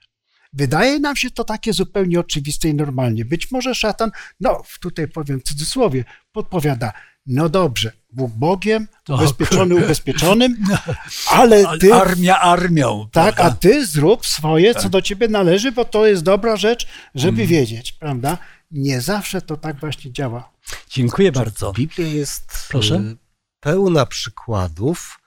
Wydaje 0.54 1.00
nam 1.00 1.16
się 1.16 1.30
to 1.30 1.44
takie 1.44 1.72
zupełnie 1.72 2.20
oczywiste 2.20 2.68
i 2.68 2.74
normalnie. 2.74 3.24
Być 3.24 3.50
może 3.50 3.74
szatan, 3.74 4.10
no 4.40 4.62
tutaj 4.80 5.08
powiem 5.08 5.40
w 5.40 5.42
cudzysłowie, 5.42 6.04
podpowiada, 6.32 6.92
no 7.26 7.48
dobrze, 7.48 7.92
Bóg 8.12 8.32
Bogiem, 8.32 8.88
To 9.04 9.14
ubezpieczony 9.14 9.74
ubezpieczonym, 9.74 10.56
ale 11.30 11.68
Ale 11.68 11.78
ty, 11.78 11.94
Armia 11.94 12.40
armią. 12.40 13.08
tak, 13.12 13.34
a 13.34 13.36
prawda? 13.36 13.56
ty 13.56 13.86
zrób 13.86 14.26
swoje, 14.26 14.74
co 14.74 14.88
do 14.88 15.02
ciebie 15.02 15.28
należy, 15.28 15.72
bo 15.72 15.84
to 15.84 16.06
jest 16.06 16.22
dobra 16.22 16.56
rzecz, 16.56 16.86
żeby 17.14 17.46
wiedzieć, 17.46 17.92
prawda? 17.92 18.38
Nie 18.70 19.00
zawsze 19.00 19.42
to 19.42 19.56
tak 19.56 19.80
właśnie 19.80 20.12
działa. 20.12 20.52
Dziękuję 20.88 21.32
bardzo. 21.32 21.72
Biblia 21.72 22.06
jest 22.06 22.66
Proszę? 22.68 22.94
y, 22.94 23.16
pełna 23.60 24.06
przykładów 24.06 25.18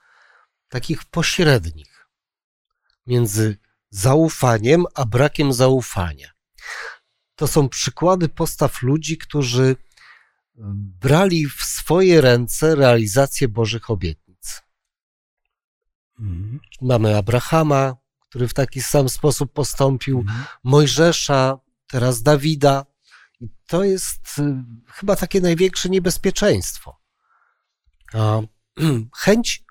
takich 0.68 1.04
pośrednich 1.04 2.06
między 3.06 3.56
zaufaniem 3.90 4.84
a 4.94 5.04
brakiem 5.04 5.52
zaufania. 5.52 6.30
To 7.34 7.46
są 7.46 7.68
przykłady 7.68 8.28
postaw 8.28 8.82
ludzi, 8.82 9.18
którzy 9.18 9.76
brali 11.00 11.48
w 11.48 11.62
swoje 11.62 12.20
ręce 12.20 12.74
realizację 12.74 13.48
Bożych 13.48 13.90
obietnic. 13.90 14.62
Mhm. 16.20 16.60
Mamy 16.80 17.16
Abrahama, 17.16 17.96
który 18.20 18.48
w 18.48 18.54
taki 18.54 18.82
sam 18.82 19.08
sposób 19.08 19.52
postąpił, 19.52 20.18
Mhm. 20.18 20.44
Mojżesza, 20.64 21.58
teraz 21.86 22.22
Dawida. 22.22 22.86
I 23.40 23.48
to 23.66 23.84
jest 23.84 24.38
y, 24.38 24.64
chyba 24.86 25.16
takie 25.16 25.40
największe 25.40 25.88
niebezpieczeństwo. 25.88 27.00
A, 28.14 28.40
chęć 29.22 29.64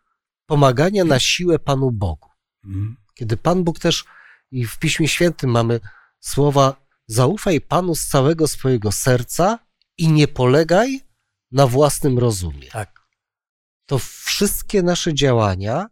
pomagania 0.46 1.04
na 1.06 1.20
siłę 1.20 1.60
Panu 1.60 1.92
Bogu. 1.92 2.30
Mhm. 2.64 2.98
Kiedy 3.18 3.38
Pan 3.38 3.64
Bóg 3.64 3.80
też, 3.80 4.06
i 4.52 4.66
w 4.66 4.80
Piśmie 4.80 5.08
Świętym 5.08 5.50
mamy 5.50 5.80
słowa: 6.20 6.76
zaufaj 7.08 7.62
Panu 7.62 7.96
z 7.96 8.08
całego 8.08 8.48
swojego 8.48 8.92
serca 8.92 9.60
i 9.98 10.12
nie 10.12 10.28
polegaj 10.28 11.02
na 11.52 11.68
własnym 11.68 12.20
rozumie. 12.20 12.68
Tak. 12.68 13.08
To 13.86 14.00
wszystkie 14.00 14.84
nasze 14.84 15.14
działania 15.14 15.88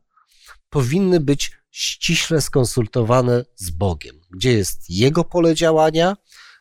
powinny 0.70 1.20
być 1.20 1.52
ściśle 1.72 2.42
skonsultowane 2.42 3.46
z 3.56 3.70
Bogiem. 3.70 4.22
Gdzie 4.32 4.54
jest 4.54 4.90
Jego 4.90 5.24
pole 5.24 5.56
działania, 5.56 6.18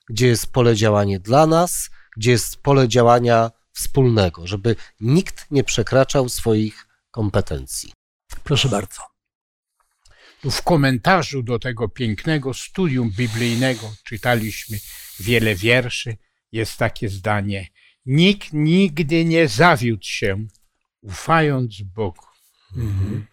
gdzie 0.09 0.27
jest 0.27 0.53
pole 0.53 0.77
działania 0.77 1.19
dla 1.19 1.47
nas, 1.47 1.91
gdzie 2.17 2.31
jest 2.31 2.57
pole 2.57 2.89
działania 2.89 3.51
wspólnego, 3.73 4.47
żeby 4.47 4.77
nikt 5.01 5.51
nie 5.51 5.65
przekraczał 5.65 6.29
swoich 6.29 6.87
kompetencji. 7.11 7.93
Proszę 8.45 8.69
bardzo. 8.69 9.14
Tu 10.45 10.51
w 10.51 10.63
komentarzu 10.63 11.43
do 11.43 11.59
tego 11.59 11.89
pięknego 11.89 12.55
studium 12.55 13.11
biblijnego 13.11 13.95
czytaliśmy 14.05 14.79
wiele 15.21 15.55
wierszy. 15.55 16.17
Jest 16.53 16.79
takie 16.79 17.09
zdanie: 17.09 17.69
Nikt 18.07 18.53
nigdy 18.53 19.25
nie 19.25 19.49
zawiódł 19.49 20.05
się, 20.05 20.47
ufając 21.01 21.83
Bogu. 21.83 22.25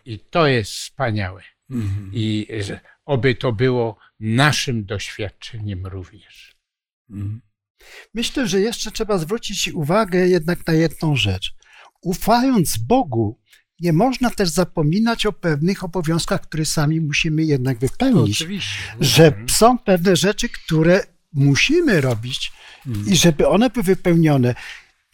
I 0.06 0.20
to 0.20 0.48
jest 0.48 0.72
wspaniałe. 0.72 1.44
Mhm. 1.70 2.12
I 2.14 2.48
oby 3.06 3.36
to 3.36 3.54
było 3.54 3.98
naszym 4.20 4.86
doświadczeniem 4.86 5.88
również. 5.88 6.56
Mhm. 7.10 7.42
Myślę, 8.14 8.48
że 8.48 8.60
jeszcze 8.60 8.92
trzeba 8.92 9.18
zwrócić 9.18 9.68
uwagę 9.68 10.28
jednak 10.28 10.68
na 10.68 10.74
jedną 10.74 11.16
rzecz. 11.16 11.54
Ufając 12.02 12.78
Bogu, 12.78 13.41
nie 13.82 13.94
można 13.94 14.30
też 14.30 14.50
zapominać 14.50 15.26
o 15.26 15.34
pewnych 15.34 15.84
obowiązkach, 15.84 16.42
które 16.42 16.66
sami 16.66 17.02
musimy 17.02 17.44
jednak 17.44 17.80
wypełnić. 17.80 18.42
oczywiście. 18.42 18.80
że 19.00 19.34
są 19.50 19.78
pewne 19.78 20.16
rzeczy, 20.16 20.50
które 20.50 21.04
musimy 21.34 22.02
robić 22.02 22.52
i 23.08 23.16
żeby 23.16 23.48
one 23.48 23.70
były 23.70 23.84
wypełnione. 23.84 24.56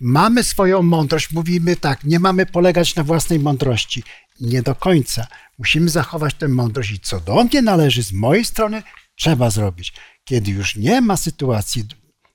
Mamy 0.01 0.43
swoją 0.43 0.84
mądrość, 0.84 1.32
mówimy 1.32 1.75
tak, 1.75 2.03
nie 2.03 2.19
mamy 2.19 2.45
polegać 2.45 2.95
na 2.95 3.03
własnej 3.03 3.39
mądrości. 3.39 4.03
Nie 4.41 4.62
do 4.62 4.75
końca. 4.75 5.27
Musimy 5.58 5.89
zachować 5.89 6.34
tę 6.34 6.47
mądrość 6.47 6.91
i 6.91 6.99
co 6.99 7.19
do 7.19 7.43
mnie 7.43 7.62
należy, 7.62 8.03
z 8.03 8.13
mojej 8.13 8.45
strony, 8.45 8.84
trzeba 9.15 9.49
zrobić. 9.49 9.93
Kiedy 10.23 10.51
już 10.51 10.75
nie 10.75 11.01
ma 11.01 11.17
sytuacji, 11.17 11.84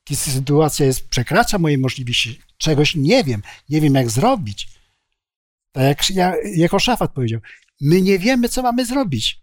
kiedy 0.04 0.20
sytuacja 0.20 0.86
jest, 0.86 1.08
przekracza 1.08 1.58
moje 1.58 1.78
możliwości, 1.78 2.40
czegoś 2.58 2.94
nie 2.94 3.24
wiem, 3.24 3.42
nie 3.68 3.80
wiem 3.80 3.94
jak 3.94 4.10
zrobić. 4.10 4.68
Tak 5.72 5.84
jak, 5.84 6.10
ja- 6.10 6.34
jako 6.56 6.78
szafat 6.78 7.12
powiedział, 7.12 7.40
my 7.80 8.00
nie 8.02 8.18
wiemy, 8.18 8.48
co 8.48 8.62
mamy 8.62 8.86
zrobić 8.86 9.42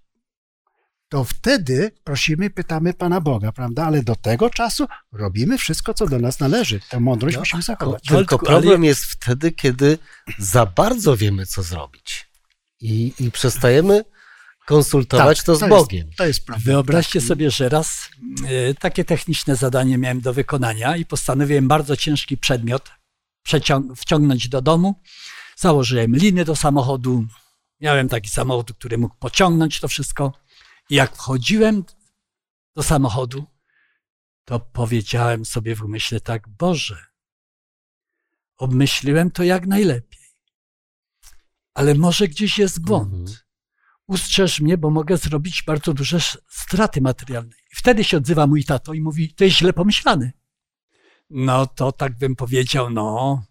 to 1.10 1.24
wtedy 1.24 1.92
prosimy, 2.04 2.50
pytamy 2.50 2.94
Pana 2.94 3.22
Boga, 3.22 3.52
prawda? 3.52 3.86
Ale 3.86 4.04
do 4.04 4.16
tego 4.16 4.50
czasu 4.50 4.88
robimy 5.12 5.58
wszystko, 5.58 5.94
co 5.94 6.08
do 6.08 6.20
nas 6.20 6.40
należy. 6.40 6.80
Tę 6.90 7.00
mądrość 7.00 7.36
No, 7.36 7.40
musimy 7.42 7.62
zachować. 7.64 8.04
Tylko 8.04 8.40
problem 8.40 8.84
jest 8.84 9.04
wtedy, 9.06 9.52
kiedy 9.52 9.98
za 10.38 10.66
bardzo 10.66 11.18
wiemy, 11.18 11.46
co 11.46 11.64
zrobić 11.64 12.30
i, 12.82 13.14
i 13.20 13.32
przestajemy 13.32 14.06
konsultować 14.66 15.38
Tak, 15.38 15.46
to 15.46 15.56
z 15.56 15.62
jest- 15.62 15.70
Bogiem. 15.70 16.10
to 16.18 16.26
jest 16.28 16.46
prawda. 16.46 16.64
Wyobraźcie 16.66 17.22
sobie, 17.22 17.52
że 17.52 17.70
raz 17.70 18.10
e, 18.48 18.74
takie 18.74 19.06
techniczne 19.06 19.56
zadanie 19.56 19.98
miałem 19.98 20.22
do 20.22 20.34
wykonania 20.34 20.96
i 20.98 21.06
postanowiłem 21.06 21.68
bardzo 21.68 21.98
ciężki 21.98 22.38
przedmiot 22.38 22.90
wciągnąć 23.96 24.50
do 24.50 24.62
domu. 24.62 24.96
Założyłem 25.60 26.16
liny 26.16 26.46
do 26.46 26.56
samochodu. 26.56 27.26
Miałem 27.80 28.10
taki 28.10 28.30
samochód, 28.30 28.74
który 28.74 28.98
mógł 28.98 29.16
pociągnąć 29.16 29.80
to 29.80 29.88
wszystko. 29.88 30.34
I 30.90 30.96
jak 30.96 31.16
wchodziłem 31.16 31.84
do 32.76 32.84
samochodu, 32.84 33.46
to 34.46 34.60
powiedziałem 34.60 35.46
sobie 35.46 35.76
w 35.76 35.84
umyśle 35.84 36.20
tak, 36.20 36.50
Boże, 36.50 37.06
obmyśliłem 38.58 39.32
to 39.32 39.44
jak 39.44 39.68
najlepiej. 39.68 40.20
Ale 41.74 41.96
może 41.96 42.28
gdzieś 42.28 42.58
jest 42.58 42.82
błąd. 42.82 43.14
Mhm. 43.14 43.38
Ustrzeż 44.08 44.62
mnie, 44.62 44.78
bo 44.78 44.90
mogę 44.90 45.18
zrobić 45.18 45.64
bardzo 45.64 45.94
duże 45.94 46.20
straty 46.50 47.02
materialne. 47.02 47.56
I 47.72 47.76
wtedy 47.76 48.04
się 48.04 48.18
odzywa 48.18 48.48
mój 48.48 48.64
tato 48.64 48.94
i 48.94 49.02
mówi, 49.02 49.34
to 49.34 49.44
jest 49.44 49.58
źle 49.58 49.74
pomyślane. 49.74 50.32
No 51.30 51.68
to 51.68 51.92
tak 51.92 52.18
bym 52.18 52.36
powiedział, 52.36 52.90
no, 52.90 53.44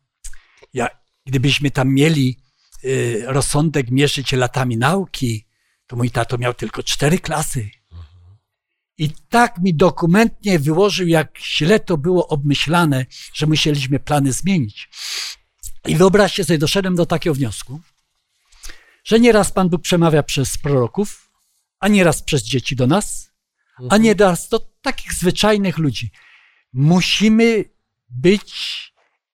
gdybyśmy 1.29 1.71
tam 1.71 1.95
mieli 1.95 2.37
y, 2.85 3.23
rozsądek 3.27 3.91
mierzyć 3.91 4.33
latami 4.33 4.77
nauki, 4.77 5.47
to 5.87 5.97
mój 5.97 6.11
tato 6.11 6.39
miał 6.39 6.55
tylko 6.55 6.83
cztery 6.83 7.19
klasy. 7.19 7.71
I 8.99 9.11
tak 9.29 9.59
mi 9.59 9.75
dokumentnie 9.75 10.59
wyłożył, 10.59 11.07
jak 11.09 11.39
źle 11.39 11.81
to 11.81 11.97
było 11.97 12.29
obmyślane, 12.29 13.07
że 13.35 13.47
musieliśmy 13.47 14.01
plany 14.01 14.33
zmienić. 14.33 14.89
I 15.87 15.97
wyobraźcie 15.97 16.45
sobie, 16.45 16.59
doszedłem 16.59 16.97
do 16.97 17.07
takiego 17.07 17.35
wniosku, 17.35 17.81
że 19.05 19.21
nieraz 19.21 19.53
Pan 19.53 19.69
Bóg 19.69 19.83
przemawia 19.83 20.23
przez 20.23 20.59
proroków, 20.59 21.31
a 21.81 21.89
nieraz 21.89 22.23
przez 22.23 22.43
dzieci 22.45 22.77
do 22.77 22.87
nas, 22.87 23.33
a 23.91 23.97
nieraz 23.97 24.49
do 24.49 24.61
takich 24.83 25.13
zwyczajnych 25.13 25.79
ludzi. 25.79 26.11
Musimy 26.73 27.65
być, 28.09 28.88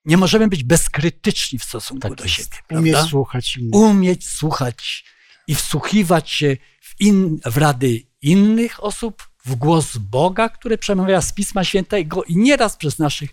nie 0.05 0.17
możemy 0.17 0.49
być 0.49 0.63
bezkrytyczni 0.63 1.59
w 1.59 1.65
stosunku 1.65 2.09
Tak 2.09 2.15
do 2.15 2.25
jest. 2.25 2.37
siebie. 2.37 2.57
Umieć 2.71 2.97
słuchać 2.97 3.57
innych. 3.57 3.75
umieć 3.75 4.29
słuchać 4.29 5.05
i 5.47 5.55
wsłuchiwać 5.55 6.31
się 6.31 6.57
w, 6.81 7.01
in, 7.01 7.41
w 7.45 7.57
rady 7.57 8.03
innych 8.23 8.85
osób, 8.85 9.29
w 9.45 9.55
głos 9.55 9.97
Boga, 9.97 10.49
który 10.49 10.79
przemawia 10.79 11.21
z 11.21 11.33
Pisma 11.33 11.65
Świętego 11.65 12.25
i 12.25 12.37
nieraz 12.37 12.77
przez 12.77 12.99
naszych, 12.99 13.31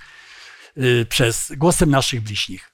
y, 0.78 1.06
przez 1.10 1.52
głosem 1.58 1.90
naszych 1.90 2.22
bliźnich. 2.22 2.72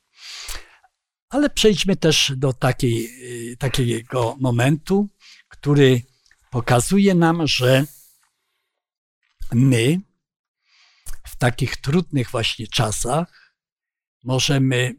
Ale 1.29 1.49
przejdźmy 1.49 1.95
też 1.95 2.31
do 2.36 2.53
takiej, 2.53 3.10
y, 3.51 3.57
takiego 3.57 4.36
momentu, 4.39 5.10
który 5.47 6.01
pokazuje 6.51 7.15
nam, 7.15 7.47
że 7.47 7.86
my 9.51 10.01
w 11.27 11.36
takich 11.36 11.77
trudnych 11.77 12.31
właśnie 12.31 12.67
czasach 12.67 13.46
możemy 14.28 14.96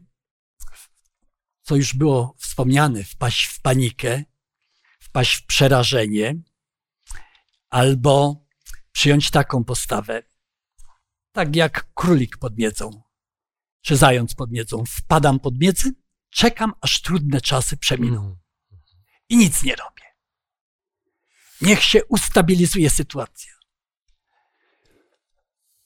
co 1.61 1.75
już 1.75 1.93
było 1.93 2.35
wspomniane, 2.39 3.03
wpaść 3.03 3.45
w 3.45 3.61
panikę, 3.61 4.23
wpaść 4.99 5.35
w 5.35 5.45
przerażenie, 5.45 6.35
albo 7.69 8.45
przyjąć 8.91 9.31
taką 9.31 9.63
postawę, 9.63 10.23
tak 11.31 11.55
jak 11.55 11.93
królik 11.93 12.37
pod 12.37 12.57
miedzą, 12.57 13.03
czy 13.81 13.95
zając 13.97 14.35
pod 14.35 14.51
miedzą. 14.51 14.83
Wpadam 14.85 15.39
pod 15.39 15.59
miedzę, 15.59 15.89
czekam, 16.29 16.73
aż 16.81 17.01
trudne 17.01 17.41
czasy 17.41 17.77
przeminą 17.77 18.17
Mhm. 18.17 18.39
i 19.29 19.37
nic 19.37 19.63
nie 19.63 19.75
robię. 19.75 20.03
Niech 21.61 21.83
się 21.83 22.05
ustabilizuje 22.05 22.89
sytuacja. 22.89 23.53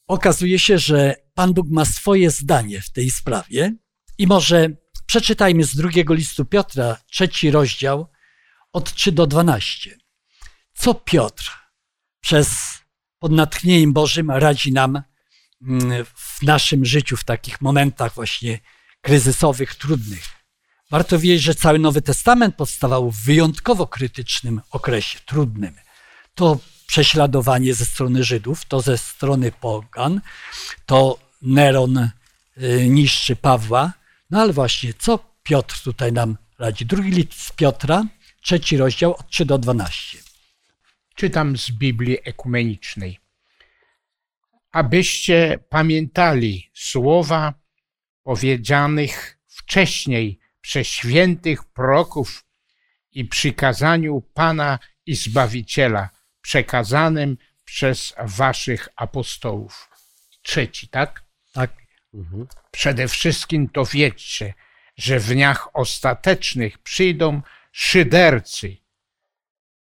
Okazuje 0.07 0.59
się, 0.59 0.77
że 0.77 1.22
Pan 1.33 1.53
Bóg 1.53 1.67
ma 1.69 1.85
swoje 1.85 2.31
zdanie 2.31 2.81
w 2.81 2.89
tej 2.89 3.11
sprawie 3.11 3.73
i 4.17 4.27
może 4.27 4.69
przeczytajmy 5.05 5.63
z 5.63 5.75
drugiego 5.75 6.13
listu 6.13 6.45
Piotra, 6.45 6.97
trzeci 7.07 7.51
rozdział, 7.51 8.07
od 8.73 8.93
3 8.93 9.11
do 9.11 9.27
12. 9.27 9.97
Co 10.73 10.93
Piotr 10.93 11.51
przez 12.21 12.57
pod 13.19 13.31
natchnieniem 13.31 13.93
Bożym 13.93 14.31
radzi 14.31 14.71
nam 14.71 15.01
mm, 15.61 16.05
w 16.05 16.41
naszym 16.41 16.85
życiu, 16.85 17.17
w 17.17 17.23
takich 17.23 17.61
momentach 17.61 18.15
właśnie 18.15 18.59
kryzysowych, 19.01 19.75
trudnych. 19.75 20.23
Warto 20.91 21.19
wiedzieć, 21.19 21.41
że 21.41 21.55
cały 21.55 21.79
Nowy 21.79 22.01
Testament 22.01 22.55
powstawał 22.55 23.11
w 23.11 23.23
wyjątkowo 23.23 23.87
krytycznym 23.87 24.61
okresie, 24.71 25.19
trudnym. 25.25 25.75
To 26.35 26.59
prześladowanie 26.87 27.73
ze 27.73 27.85
strony 27.85 28.23
Żydów, 28.23 28.65
to 28.65 28.81
ze 28.81 28.97
strony 28.97 29.51
pogan, 29.51 30.21
to 30.85 31.19
Neron 31.43 31.97
y, 32.57 32.89
niszczy 32.89 33.35
Pawła. 33.35 33.93
No 34.29 34.41
ale 34.41 34.53
właśnie, 34.53 34.93
co 34.93 35.19
Piotr 35.43 35.83
tutaj 35.83 36.13
nam 36.13 36.37
radzi? 36.59 36.85
Drugi 36.85 37.11
list 37.11 37.55
Piotra, 37.55 38.05
trzeci 38.41 38.77
rozdział, 38.77 39.13
od 39.13 39.29
3 39.29 39.45
do 39.45 39.57
12. 39.57 40.17
Czytam 41.15 41.57
z 41.57 41.71
Biblii 41.71 42.17
Ekumenicznej. 42.23 43.19
Abyście 44.71 45.59
pamiętali 45.69 46.71
słowa 46.73 47.53
powiedzianych 48.23 49.39
wcześniej 49.47 50.39
przez 50.61 50.87
świętych 50.87 51.63
proroków 51.63 52.45
i 53.11 53.25
przykazaniu 53.25 54.21
Pana 54.21 54.79
i 55.05 55.15
Zbawiciela, 55.15 56.09
przekazanym 56.41 57.37
przez 57.65 58.13
waszych 58.25 58.87
apostołów. 58.95 59.89
Trzeci, 60.43 60.87
tak? 60.87 61.23
Mhm. 62.13 62.47
Przede 62.71 63.07
wszystkim 63.07 63.69
to 63.69 63.85
wiedzcie, 63.85 64.53
że 64.97 65.19
w 65.19 65.27
dniach 65.27 65.69
ostatecznych 65.73 66.77
przyjdą 66.77 67.41
szydercy, 67.71 68.77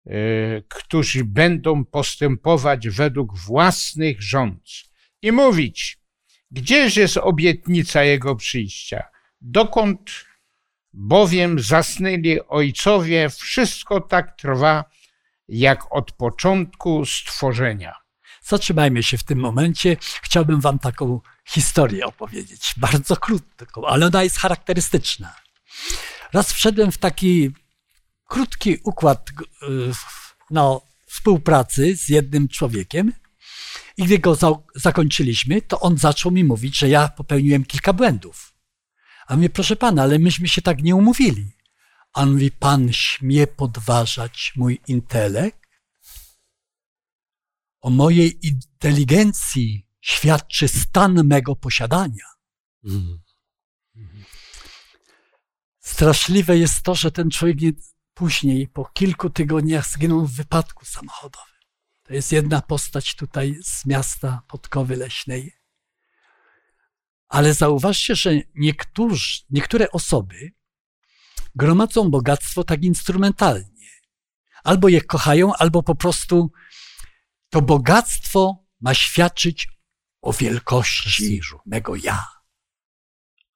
y, 0.06 0.62
którzy 0.68 1.24
będą 1.24 1.84
postępować 1.84 2.88
według 2.88 3.38
własnych 3.38 4.22
rządz 4.22 4.90
i 5.22 5.32
mówić, 5.32 5.98
gdzież 6.50 6.96
jest 6.96 7.16
obietnica 7.16 8.02
Jego 8.02 8.37
przyjścia? 8.37 9.04
Dokąd 9.40 10.10
bowiem 10.92 11.60
zasnęli 11.60 12.40
ojcowie, 12.48 13.30
wszystko 13.30 14.00
tak 14.00 14.37
trwa, 14.37 14.84
jak 15.48 15.92
od 15.92 16.12
początku 16.12 17.06
stworzenia. 17.06 17.94
Zatrzymajmy 18.42 19.02
się 19.02 19.18
w 19.18 19.24
tym 19.24 19.38
momencie. 19.38 19.96
Chciałbym 20.22 20.60
Wam 20.60 20.78
taką 20.78 21.20
historię 21.44 22.07
opowiedzieć. 22.07 22.74
Bardzo 22.76 23.16
krótką, 23.16 23.87
ale 23.87 24.07
ona 24.07 24.22
jest 24.22 24.38
charakterystyczna. 24.38 25.35
Raz 26.33 26.52
wszedłem 26.52 26.92
w 26.92 26.98
taki 26.98 27.50
krótki 28.28 28.78
układ 28.85 29.30
y, 29.30 29.64
no, 30.50 30.83
współpracy 31.07 31.96
z 31.96 32.09
jednym 32.09 32.48
człowiekiem 32.48 33.12
i 33.96 34.04
gdy 34.04 34.18
go 34.18 34.35
za 34.35 34.50
zakończyliśmy, 34.74 35.62
to 35.62 35.80
on 35.80 35.98
zaczął 35.98 36.33
mi 36.33 36.44
mówić, 36.44 36.78
że 36.78 36.88
ja 36.88 37.09
popełniłem 37.09 37.64
kilka 37.64 37.92
błędów. 37.92 38.54
A 39.26 39.37
mnie, 39.37 39.50
proszę 39.50 39.76
pana, 39.76 40.02
ale 40.02 40.18
myśmy 40.18 40.48
się 40.48 40.62
tak 40.62 40.83
nie 40.83 40.96
umówili. 40.96 41.50
A 42.12 42.22
on 42.22 42.33
mówi, 42.33 42.50
pan 42.50 42.92
śmie 42.92 43.46
podważać 43.46 44.52
mój 44.57 44.80
intelekt? 44.88 45.64
O 47.80 47.90
mojej 47.90 48.46
inteligencji 48.46 49.87
świadczy 50.05 50.69
stan 50.69 51.25
mego 51.25 51.57
posiadania. 51.57 52.25
Mhm. 52.85 53.23
Straszliwe 55.81 56.59
jest 56.59 56.83
to, 56.83 56.95
że 56.95 57.11
ten 57.11 57.31
człowiek 57.31 57.61
nie, 57.61 57.73
później, 58.14 58.69
po 58.69 58.85
kilku 58.85 59.31
tygodniach, 59.31 59.88
zginął 59.88 60.27
w 60.27 60.37
wypadku 60.37 60.85
samochodowym. 60.85 61.55
To 62.03 62.14
jest 62.14 62.33
jedna 62.33 62.62
postać 62.62 63.14
tutaj 63.14 63.59
z 63.62 63.87
miasta 63.87 64.43
Podkowy 64.49 64.97
Leśnej. 64.97 65.53
Ale 67.29 67.55
zauważcie, 67.55 68.17
że 68.17 68.31
niektórzy, 68.55 69.40
niektóre 69.51 69.90
osoby 69.90 70.53
gromadzą 71.55 72.11
bogactwo 72.11 72.64
tak 72.64 72.83
instrumentalnie. 72.83 73.90
Albo 74.64 74.88
je 74.88 75.01
kochają, 75.01 75.55
albo 75.55 75.83
po 75.83 75.95
prostu 75.95 76.53
to 77.51 77.62
bogactwo 77.62 78.64
ma 78.81 78.95
świadczyć 78.95 79.73
o 80.24 80.32
wielkości 80.32 81.40
mego 81.66 81.96
ja. 81.96 82.24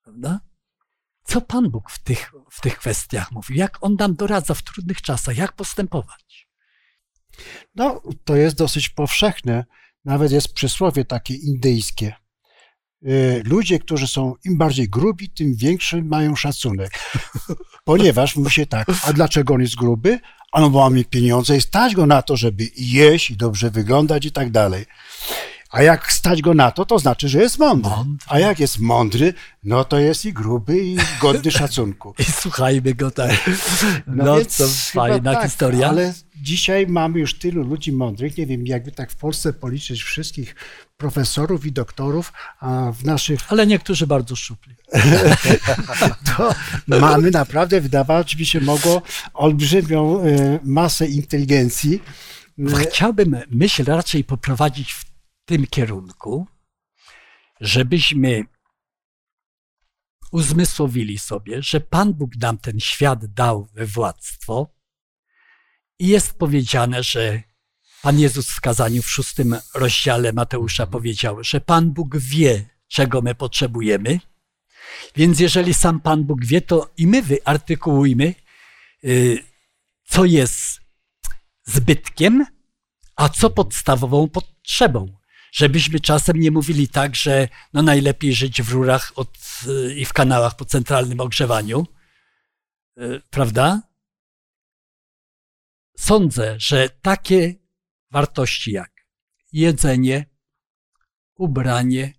Prawda? 0.03 0.39
Co 1.23 1.41
Pan 1.41 1.69
Bóg 1.69 1.91
w 1.91 2.03
tych, 2.03 2.31
w 2.51 2.61
tych 2.61 2.77
kwestiach 2.77 3.31
mówi? 3.31 3.57
Jak 3.57 3.77
On 3.81 3.95
nam 3.95 4.15
doradza 4.15 4.53
w 4.53 4.61
trudnych 4.61 5.01
czasach? 5.01 5.37
Jak 5.37 5.53
postępować? 5.53 6.49
No, 7.75 8.01
to 8.25 8.35
jest 8.35 8.55
dosyć 8.55 8.89
powszechne. 8.89 9.65
Nawet 10.05 10.31
jest 10.31 10.53
przysłowie 10.53 11.05
takie 11.05 11.33
indyjskie. 11.33 12.13
Y, 13.07 13.41
Ludzie, 13.45 13.79
którzy 13.79 14.07
są 14.07 14.35
im 14.45 14.57
bardziej 14.57 14.89
grubi, 14.89 15.29
tym 15.29 15.55
większy 15.55 16.01
mają 16.03 16.35
szacunek. 16.35 16.99
Ponieważ 17.83 18.35
mówi 18.35 18.51
się 18.51 18.65
tak, 18.65 18.87
a 19.03 19.13
dlaczego 19.13 19.53
on 19.53 19.61
jest 19.61 19.75
gruby? 19.75 20.19
A 20.51 20.61
no 20.61 20.69
bo 20.69 20.79
mamy 20.79 21.05
pieniądze 21.05 21.57
i 21.57 21.61
stać 21.61 21.95
go 21.95 22.05
na 22.05 22.21
to, 22.21 22.37
żeby 22.37 22.67
jeść 22.77 23.31
i 23.31 23.37
dobrze 23.37 23.71
wyglądać 23.71 24.25
i 24.25 24.31
tak 24.31 24.51
dalej. 24.51 24.85
A 25.69 25.83
jak 25.83 26.13
stać 26.13 26.41
go 26.41 26.53
na 26.53 26.71
to, 26.71 26.85
to 26.85 26.99
znaczy, 26.99 27.29
że 27.29 27.39
jest 27.39 27.59
mądry. 27.59 27.91
Mądry. 27.91 28.27
A 28.29 28.39
jak 28.39 28.59
jest 28.59 28.79
mądry, 28.79 29.33
no 29.63 29.83
to 29.83 29.99
jest 29.99 30.25
i 30.25 30.33
gruby, 30.33 30.79
i 30.79 30.97
godny 31.21 31.51
szacunku. 31.51 32.13
I 32.19 32.23
słuchajmy 32.23 32.93
go 32.93 33.11
tak. 33.11 33.49
No, 34.07 34.25
No, 34.25 34.37
to 34.57 34.67
fajna 34.67 35.33
tak, 35.33 35.43
historia. 35.43 35.89
Ale 35.89 36.13
dzisiaj 36.41 36.87
mamy 36.87 37.19
już 37.19 37.39
tylu 37.39 37.63
ludzi 37.63 37.91
mądrych. 37.91 38.37
Nie 38.37 38.45
wiem, 38.45 38.67
jakby 38.67 38.91
tak 38.91 39.11
w 39.11 39.15
Polsce 39.15 39.53
policzyć 39.53 40.03
wszystkich 40.03 40.55
profesorów 40.97 41.65
i 41.65 41.71
doktorów, 41.71 42.33
a 42.59 42.91
w 42.91 43.03
naszych 43.03 43.39
Ale 43.49 43.67
niektórzy 43.67 44.07
bardzo 44.07 44.35
szczupli. 44.35 44.75
to 46.37 46.55
mamy 46.87 47.31
naprawdę, 47.31 47.81
wydawać 47.81 48.35
by 48.35 48.45
się 48.45 48.61
mogło, 48.61 49.01
olbrzymią 49.33 50.21
e, 50.21 50.59
masę 50.63 51.07
inteligencji. 51.07 52.01
Chciałbym 52.89 53.37
myśl 53.49 53.83
raczej 53.83 54.23
poprowadzić 54.23 54.93
w 54.93 55.08
tym 55.49 55.67
kierunku, 55.67 56.47
żebyśmy 57.59 58.43
uzmysłowili 60.31 61.19
sobie, 61.19 61.63
że 61.63 61.81
Pan 61.81 62.13
Bóg 62.13 62.31
nam 62.35 62.57
ten 62.57 62.79
świat 62.79 63.25
dał 63.25 63.67
we 63.73 63.85
władztwo 63.85 64.75
i 65.99 66.07
jest 66.07 66.33
powiedziane, 66.33 67.03
że 67.03 67.43
Pan 68.01 68.19
Jezus 68.19 68.49
w 68.49 68.61
kazaniu 68.61 69.01
w 69.01 69.09
szóstym 69.09 69.55
rozdziale 69.75 70.33
Mateusza 70.33 70.87
powiedział, 70.87 71.43
że 71.43 71.61
Pan 71.61 71.91
Bóg 71.91 72.17
wie, 72.17 72.69
czego 72.87 73.21
my 73.21 73.35
potrzebujemy, 73.35 74.19
więc 75.15 75.39
jeżeli 75.39 75.73
sam 75.73 75.99
Pan 75.99 76.23
Bóg 76.23 76.45
wie, 76.45 76.61
to 76.61 76.89
i 76.97 77.07
my 77.07 77.21
wyartykułujmy, 77.21 78.35
y, 79.03 79.43
co 80.03 80.25
jest 80.25 80.81
zbytkiem, 81.65 82.45
a 83.15 83.29
co 83.29 83.49
podstawową 83.49 84.27
potrzebą. 84.27 85.18
Żebyśmy 85.51 85.99
czasem 85.99 86.39
nie 86.39 86.51
mówili 86.51 86.87
tak, 86.87 87.15
że 87.15 87.47
no 87.73 87.81
najlepiej 87.81 88.33
żyć 88.33 88.61
w 88.61 88.71
rurach 88.71 89.11
od, 89.15 89.37
i 89.95 90.05
w 90.05 90.13
kanałach 90.13 90.55
po 90.55 90.65
centralnym 90.65 91.19
ogrzewaniu, 91.19 91.87
y, 92.97 93.21
prawda? 93.29 93.81
Sądzę, 95.97 96.55
że 96.57 96.89
takie 96.89 97.55
wartości 98.11 98.71
jak 98.71 98.91
jedzenie, 99.51 100.25
ubranie, 101.35 102.13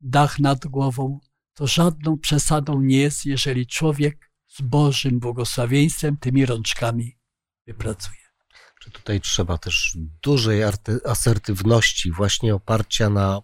dach 0.00 0.38
nad 0.38 0.66
głową, 0.66 1.20
to 1.54 1.66
żadną 1.66 2.18
przesadą 2.18 2.80
nie 2.80 2.98
jest, 2.98 3.26
jeżeli 3.26 3.66
człowiek 3.66 4.30
z 4.46 4.62
Bożym 4.62 5.20
błogosławieństwem 5.20 6.16
tymi 6.16 6.46
rączkami 6.46 7.18
wypracuje. 7.66 8.23
Czy 8.84 8.90
tutaj 8.90 9.20
trzeba 9.20 9.58
też 9.58 9.96
dużej 10.22 10.62
asertywności, 11.04 12.12
właśnie 12.12 12.54
oparcia 12.54 13.10
na 13.10 13.40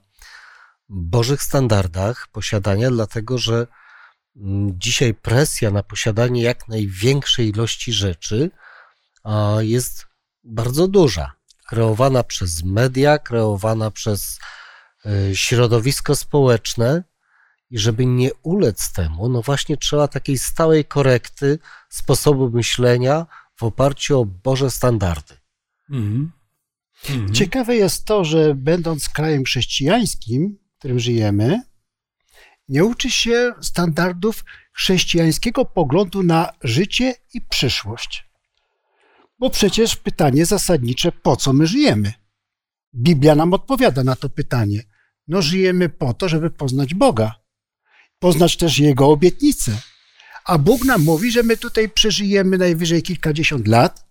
Bożych 0.88 1.42
standardach 1.42 2.29
posiadania, 2.33 2.90
dlatego 2.90 3.38
że 3.38 3.66
mm, 4.37 4.81
dzisiaj 4.81 5.14
presja 5.14 5.70
na 5.70 5.83
posiadanie 5.83 6.42
jak 6.42 6.68
największej 6.68 7.48
ilości 7.48 7.92
rzeczy 7.92 8.50
jest 9.59 10.07
bardzo 10.44 10.88
duża. 10.88 11.33
Kreowana 11.68 12.22
przez 12.22 12.64
media, 12.64 13.18
kreowana 13.18 13.90
przez 13.90 14.38
e, 15.07 15.37
środowisko 15.37 16.16
społeczne. 16.16 17.05
I 17.70 17.79
żeby 17.79 18.07
nie 18.07 18.31
ulec 18.42 18.92
temu, 18.92 19.29
no 19.29 19.42
właśnie 19.42 19.76
trzeba 19.76 20.09
takiej 20.09 20.38
stałej 20.38 20.85
korekty 20.85 21.59
sposobu 21.88 22.50
myślenia 22.50 23.26
w 23.61 23.62
oparciu 23.62 24.20
o 24.20 24.25
Boże 24.25 24.70
standardy. 24.70 25.35
Mhm. 25.90 26.33
Mhm. 27.11 27.35
Ciekawe 27.35 27.77
jest 27.77 28.05
to, 28.05 28.25
że 28.25 28.55
będąc 28.55 29.09
krajem 29.09 29.44
chrześcijańskim, 29.44 30.59
w 30.75 30.79
którym 30.79 31.01
żyjemy, 31.01 31.62
nie 32.68 32.85
uczy 32.85 33.11
się 33.11 33.53
standardów 33.61 34.44
chrześcijańskiego 34.73 35.64
poglądu 35.64 36.23
na 36.23 36.53
życie 36.62 37.14
i 37.35 37.40
przyszłość. 37.40 38.25
Bo 39.38 39.51
przecież 39.51 39.96
pytanie 39.96 40.46
zasadnicze, 40.46 41.12
po 41.12 41.37
co 41.37 41.53
my 41.53 41.66
żyjemy? 41.66 42.12
Biblia 42.94 43.35
nam 43.35 43.55
odpowiada 43.55 44.05
na 44.05 44.16
to 44.16 44.29
pytanie. 44.29 44.83
No, 45.29 45.42
żyjemy 45.42 45.88
po 45.88 46.14
to, 46.14 46.29
żeby 46.29 46.51
poznać 46.51 46.94
Boga, 46.94 47.35
poznać 48.18 48.57
też 48.57 48.79
Jego 48.79 49.09
obietnice. 49.09 49.89
A 50.44 50.59
Bóg 50.59 50.85
nam 50.85 51.03
mówi, 51.03 51.33
że 51.33 51.42
my 51.42 51.57
tutaj 51.57 51.88
przeżyjemy 51.88 52.59
najwyżej 52.59 53.03
kilkadziesiąt 53.03 53.68
lat, 53.68 54.07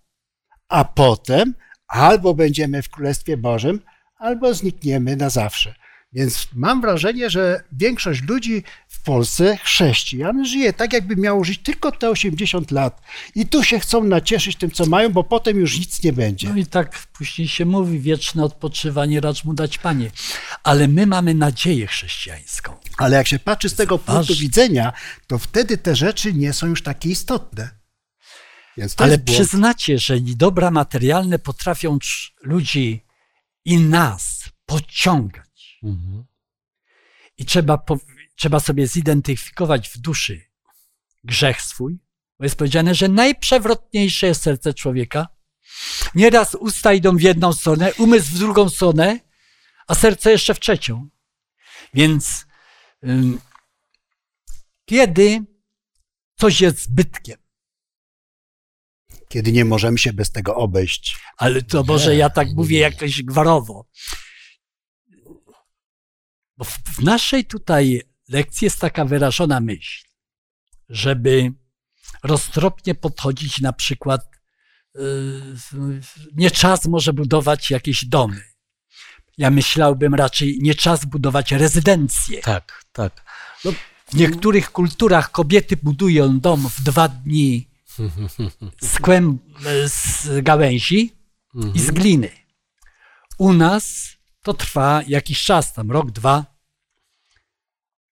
a 0.70 0.86
potem 0.86 1.54
albo 1.88 2.34
będziemy 2.34 2.82
w 2.82 2.90
Królestwie 2.90 3.38
Bożym, 3.38 3.80
albo 4.18 4.54
znikniemy 4.54 5.16
na 5.16 5.30
zawsze. 5.30 5.76
Więc 6.14 6.48
mam 6.54 6.82
wrażenie, 6.82 7.30
że 7.30 7.64
większość 7.72 8.22
ludzi 8.22 8.64
w 8.88 9.04
Polsce, 9.04 9.58
chrześcijan, 9.58 10.46
żyje 10.46 10.74
tak, 10.74 10.94
jakby 10.94 11.16
miało 11.16 11.44
żyć 11.44 11.60
tylko 11.64 11.92
te 11.92 12.10
80 12.10 12.72
lat. 12.72 13.02
I 13.36 13.46
tu 13.46 13.64
się 13.64 13.80
chcą 13.80 14.04
nacieszyć 14.04 14.56
tym, 14.56 14.72
co 14.72 14.86
mają, 14.86 15.10
bo 15.10 15.24
potem 15.24 15.60
już 15.60 15.80
nic 15.80 16.04
nie 16.04 16.14
będzie. 16.14 16.50
No 16.50 16.56
i 16.56 16.66
tak 16.66 17.08
później 17.14 17.48
się 17.48 17.66
mówi, 17.66 18.00
wieczne 18.00 18.44
odpoczywanie 18.44 19.22
racz 19.22 19.44
mu 19.46 19.54
dać 19.54 19.78
Panie. 19.78 20.12
Ale 20.64 20.88
my 20.88 21.08
mamy 21.08 21.34
nadzieję 21.34 21.88
chrześcijańską. 21.88 22.74
Ale 22.98 23.18
jak 23.18 23.28
się 23.28 23.40
patrzy 23.40 23.70
z 23.70 23.76
tego 23.76 23.98
punktu 23.98 24.14
ważne. 24.14 24.36
widzenia, 24.36 24.94
to 25.28 25.40
wtedy 25.40 25.78
te 25.78 25.96
rzeczy 25.96 26.34
nie 26.34 26.54
są 26.54 26.68
już 26.68 26.84
takie 26.84 27.10
istotne. 27.10 27.80
Ale 28.98 29.20
przyznacie, 29.20 29.98
że 30.00 30.20
dobra 30.22 30.72
materialne 30.72 31.40
potrafią 31.40 31.98
ludzi 32.44 33.06
i 33.66 33.78
nas 33.78 34.44
pociągać. 34.66 35.49
I 37.38 37.46
trzeba, 37.46 37.78
po, 37.78 37.98
trzeba 38.36 38.60
sobie 38.60 38.88
zidentyfikować 38.88 39.90
w 39.90 39.98
duszy 39.98 40.42
grzech 41.24 41.62
swój, 41.62 42.00
bo 42.40 42.46
jest 42.46 42.56
powiedziane, 42.56 42.96
że 42.96 43.08
najprzewrotniejsze 43.08 44.28
jest 44.28 44.42
serce 44.42 44.74
człowieka. 44.74 45.28
Nieraz 46.16 46.56
usta 46.56 46.94
idą 46.94 47.18
w 47.18 47.22
jedną 47.22 47.54
stronę, 47.54 47.94
umysł 47.94 48.32
w 48.32 48.40
drugą 48.40 48.70
stronę, 48.70 49.20
a 49.88 49.96
serce 49.96 50.32
jeszcze 50.32 50.54
w 50.54 50.60
trzecią. 50.60 51.10
Więc 51.94 52.46
ym, 53.04 53.42
kiedy 54.86 55.44
coś 56.36 56.62
jest 56.62 56.82
zbytkiem, 56.82 57.38
Kiedy 59.28 59.52
nie 59.52 59.66
możemy 59.66 59.98
się 59.98 60.14
bez 60.14 60.32
tego 60.32 60.56
obejść. 60.56 61.18
Ale 61.38 61.62
to 61.62 61.84
może 61.84 62.16
ja 62.16 62.30
tak 62.30 62.48
mówię 62.56 62.80
jakoś 62.80 63.24
gwarowo. 63.24 63.86
Bo 66.60 66.66
w, 66.66 66.80
w 66.96 67.04
naszej 67.04 67.46
tutaj 67.46 68.02
lekcji 68.30 68.66
jest 68.66 68.80
taka 68.80 69.06
wyrażona 69.06 69.60
myśl, 69.60 70.06
żeby 70.90 71.54
roztropnie 72.24 72.96
podchodzić 72.96 73.62
na 73.62 73.74
przykład, 73.74 74.22
yy, 74.96 75.02
nie 76.36 76.52
czas 76.52 76.86
może 76.86 77.14
budować 77.14 77.72
jakieś 77.72 78.06
domy. 78.06 78.44
Ja 79.38 79.50
myślałbym 79.50 80.16
raczej, 80.16 80.60
nie 80.62 80.76
czas 80.76 81.06
budować 81.06 81.52
rezydencje. 81.52 82.42
Tak, 82.42 82.84
tak. 82.92 83.26
No, 83.66 83.72
W 84.08 84.14
niektórych 84.14 84.72
kulturach 84.72 85.32
kobiety 85.32 85.78
budują 85.78 86.40
dom 86.40 86.70
w 86.70 86.82
dwa 86.82 87.08
dni 87.08 87.70
z, 88.82 89.00
kłem, 89.00 89.40
z 89.88 90.28
gałęzi 90.44 91.16
i 91.74 91.80
z 91.80 91.92
gliny. 91.92 92.30
U 93.38 93.54
nas 93.54 94.10
to 94.44 94.54
trwa 94.54 95.02
jakiś 95.08 95.44
czas, 95.44 95.74
tam 95.74 95.92
rok, 95.92 96.12
dwa, 96.12 96.46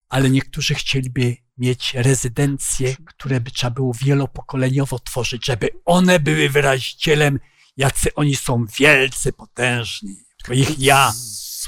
ale 0.08 0.30
niektórzy 0.30 0.74
chcieliby 0.74 1.36
mieć 1.58 1.94
rezydencje, 1.94 2.96
które 3.06 3.40
by 3.40 3.50
trzeba 3.50 3.70
było 3.70 3.92
wielopokoleniowo 3.94 4.98
tworzyć, 4.98 5.46
żeby 5.46 5.68
one 5.84 6.20
były 6.20 6.48
wyrazicielem, 6.48 7.40
jacy 7.76 8.14
oni 8.14 8.36
są 8.36 8.66
wielcy, 8.78 9.32
potężni. 9.32 10.16
Ich 10.52 10.78
ja. 10.78 11.12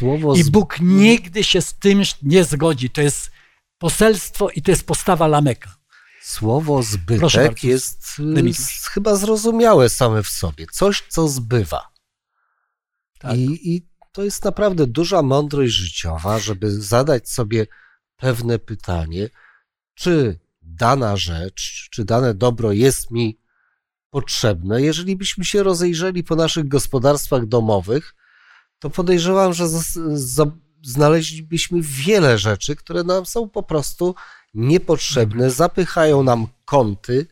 Słowo 0.01 0.35
I. 0.35 0.45
Bóg 0.45 0.81
nigdy 0.81 1.45
się 1.45 1.63
z 1.63 1.75
tym 1.75 2.03
nie 2.23 2.45
zgodzi. 2.45 2.91
To 2.91 3.01
jest 3.03 3.31
poselstwo 3.79 4.51
i 4.51 4.63
to 4.63 4.71
jest 4.71 4.87
postawa 4.87 5.27
Lameka. 5.27 5.77
Słowo 6.23 6.83
zbytek 6.83 7.21
bardzo. 7.21 7.67
jest 7.67 8.17
y, 8.19 8.91
chyba 8.91 9.17
zrozumiałe 9.17 9.89
same 9.89 10.23
w 10.23 10.29
sobie. 10.29 10.67
Coś, 10.73 11.03
co 11.09 11.29
zbywa. 11.29 11.93
Tak. 13.19 13.37
I, 13.37 13.75
I 13.75 13.90
to 14.13 14.25
jest 14.25 14.45
naprawdę 14.45 14.87
duża 14.87 15.23
mądrość 15.23 15.73
życiowa, 15.73 16.39
żeby 16.39 16.81
zadać 16.81 17.29
sobie 17.29 17.67
pewne 18.17 18.59
pytanie, 18.59 19.29
czy 19.95 20.39
dana 20.63 21.17
rzecz, 21.17 21.89
czy 21.91 22.05
dane 22.05 22.35
dobro 22.35 22.73
jest 22.73 23.11
mi 23.11 23.41
potrzebne. 24.11 24.83
Jeżeli 24.83 25.17
byśmy 25.17 25.45
się 25.45 25.63
rozejrzeli 25.63 26.25
po 26.25 26.37
naszych 26.37 26.69
gospodarstwach 26.69 27.47
domowych, 27.47 28.15
to 28.79 28.91
podejrzewam, 28.91 29.53
że 29.55 29.67
znaleźlibyśmy 30.83 31.79
wiele 31.83 32.39
rzeczy, 32.39 32.77
które 32.77 33.05
nam 33.05 33.27
są 33.27 33.49
po 33.49 33.63
prostu 33.63 34.15
niepotrzebne, 34.55 35.51
zapychają 35.51 36.23
nam 36.23 36.47
kąty, 36.65 37.27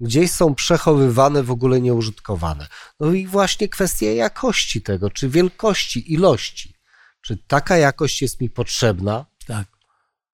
gdzieś 0.00 0.30
są 0.30 0.54
przechowywane, 0.54 1.42
w 1.42 1.50
ogóle 1.50 1.80
nieużytkowane. 1.80 2.66
No 3.00 3.12
i 3.12 3.26
właśnie 3.26 3.68
kwestia 3.68 4.06
jakości 4.06 4.82
tego, 4.82 5.10
czy 5.10 5.28
wielkości, 5.28 6.12
ilości. 6.12 6.74
czy 7.20 7.36
taka 7.36 7.76
jakość 7.76 8.22
jest 8.22 8.40
mi 8.40 8.50
potrzebna, 8.50 9.26
Tak. 9.46 9.68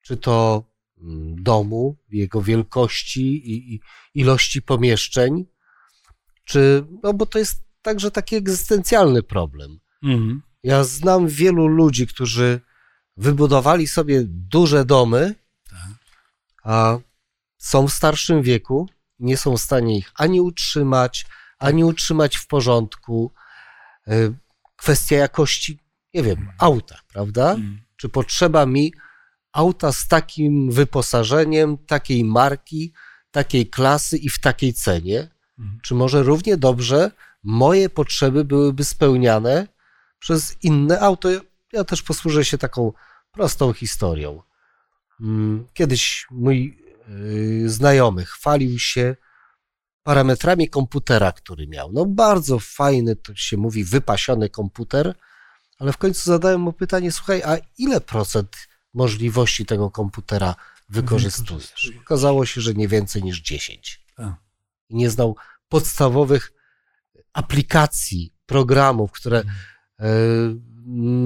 czy 0.02 0.16
to 0.16 0.64
mm, 0.98 1.42
domu, 1.42 1.96
jego 2.10 2.42
wielkości 2.42 3.50
i, 3.52 3.74
i 3.74 3.80
ilości 4.14 4.62
pomieszczeń, 4.62 5.46
czy, 6.44 6.84
no 7.02 7.14
bo 7.14 7.26
to 7.26 7.38
jest 7.38 7.64
także 7.82 8.10
taki 8.10 8.36
egzystencjalny 8.36 9.22
problem. 9.22 9.80
Mhm. 10.02 10.42
Ja 10.62 10.84
znam 10.84 11.28
wielu 11.28 11.66
ludzi, 11.66 12.06
którzy 12.06 12.60
wybudowali 13.16 13.86
sobie 13.86 14.22
duże 14.26 14.84
domy, 14.84 15.34
Tak. 15.70 15.88
a 16.64 16.98
są 17.58 17.88
w 17.88 17.92
starszym 17.92 18.42
wieku, 18.42 18.88
nie 19.18 19.36
są 19.36 19.56
w 19.56 19.60
stanie 19.60 19.98
ich 19.98 20.12
ani 20.14 20.40
utrzymać, 20.40 21.26
ani 21.58 21.84
utrzymać 21.84 22.36
w 22.36 22.46
porządku. 22.46 23.32
Y, 24.08 24.34
Kwestia 24.76 25.16
jakości, 25.16 25.78
nie 26.14 26.22
wiem, 26.22 26.48
auta, 26.58 26.98
prawda? 27.12 27.50
Mhm. 27.50 27.80
Czy 27.96 28.08
potrzeba 28.08 28.66
mi 28.66 28.92
auta 29.52 29.92
z 29.92 30.08
takim 30.08 30.70
wyposażeniem, 30.70 31.78
takiej 31.78 32.24
marki, 32.24 32.92
takiej 33.30 33.66
klasy 33.70 34.16
i 34.16 34.28
w 34.28 34.38
takiej 34.38 34.74
cenie? 34.74 35.28
Mhm. 35.58 35.80
Czy 35.82 35.94
może 35.94 36.22
równie 36.22 36.56
dobrze 36.56 37.10
moje 37.42 37.88
potrzeby 37.90 38.44
byłyby 38.44 38.84
spełniane 38.84 39.68
przez 40.18 40.56
inne 40.62 41.00
auto? 41.00 41.28
Ja 41.72 41.84
też 41.84 42.02
posłużę 42.02 42.44
się 42.44 42.58
taką 42.58 42.92
prostą 43.32 43.72
historią. 43.72 44.42
Mm, 45.20 45.66
Kiedyś 45.74 46.26
mój 46.30 46.83
yy, 47.08 47.68
znajomy 47.70 48.24
chwalił 48.24 48.78
się 48.78 49.16
parametrami 50.02 50.68
komputera, 50.68 51.32
który 51.32 51.66
miał. 51.66 51.92
No 51.92 52.06
bardzo 52.06 52.58
fajny, 52.58 53.16
to 53.16 53.34
się 53.34 53.56
mówi, 53.56 53.84
wypasiony 53.84 54.48
komputer, 54.48 55.14
ale 55.78 55.92
w 55.92 55.98
końcu 55.98 56.24
zadałem 56.24 56.60
mu 56.60 56.72
pytanie, 56.72 57.12
słuchaj, 57.12 57.42
a 57.42 57.56
ile 57.78 58.00
procent 58.00 58.56
możliwości 58.94 59.66
tego 59.66 59.90
komputera 59.90 60.54
wykorzystujesz? 60.88 61.92
Okazało 62.00 62.46
się, 62.46 62.60
że 62.60 62.74
nie 62.74 62.88
więcej 62.88 63.22
niż 63.22 63.40
10. 63.40 64.00
Tak. 64.16 64.34
Nie 64.90 65.10
znał 65.10 65.36
podstawowych 65.68 66.52
aplikacji, 67.32 68.34
programów, 68.46 69.12
które 69.12 69.38
Mhm. 69.38 69.56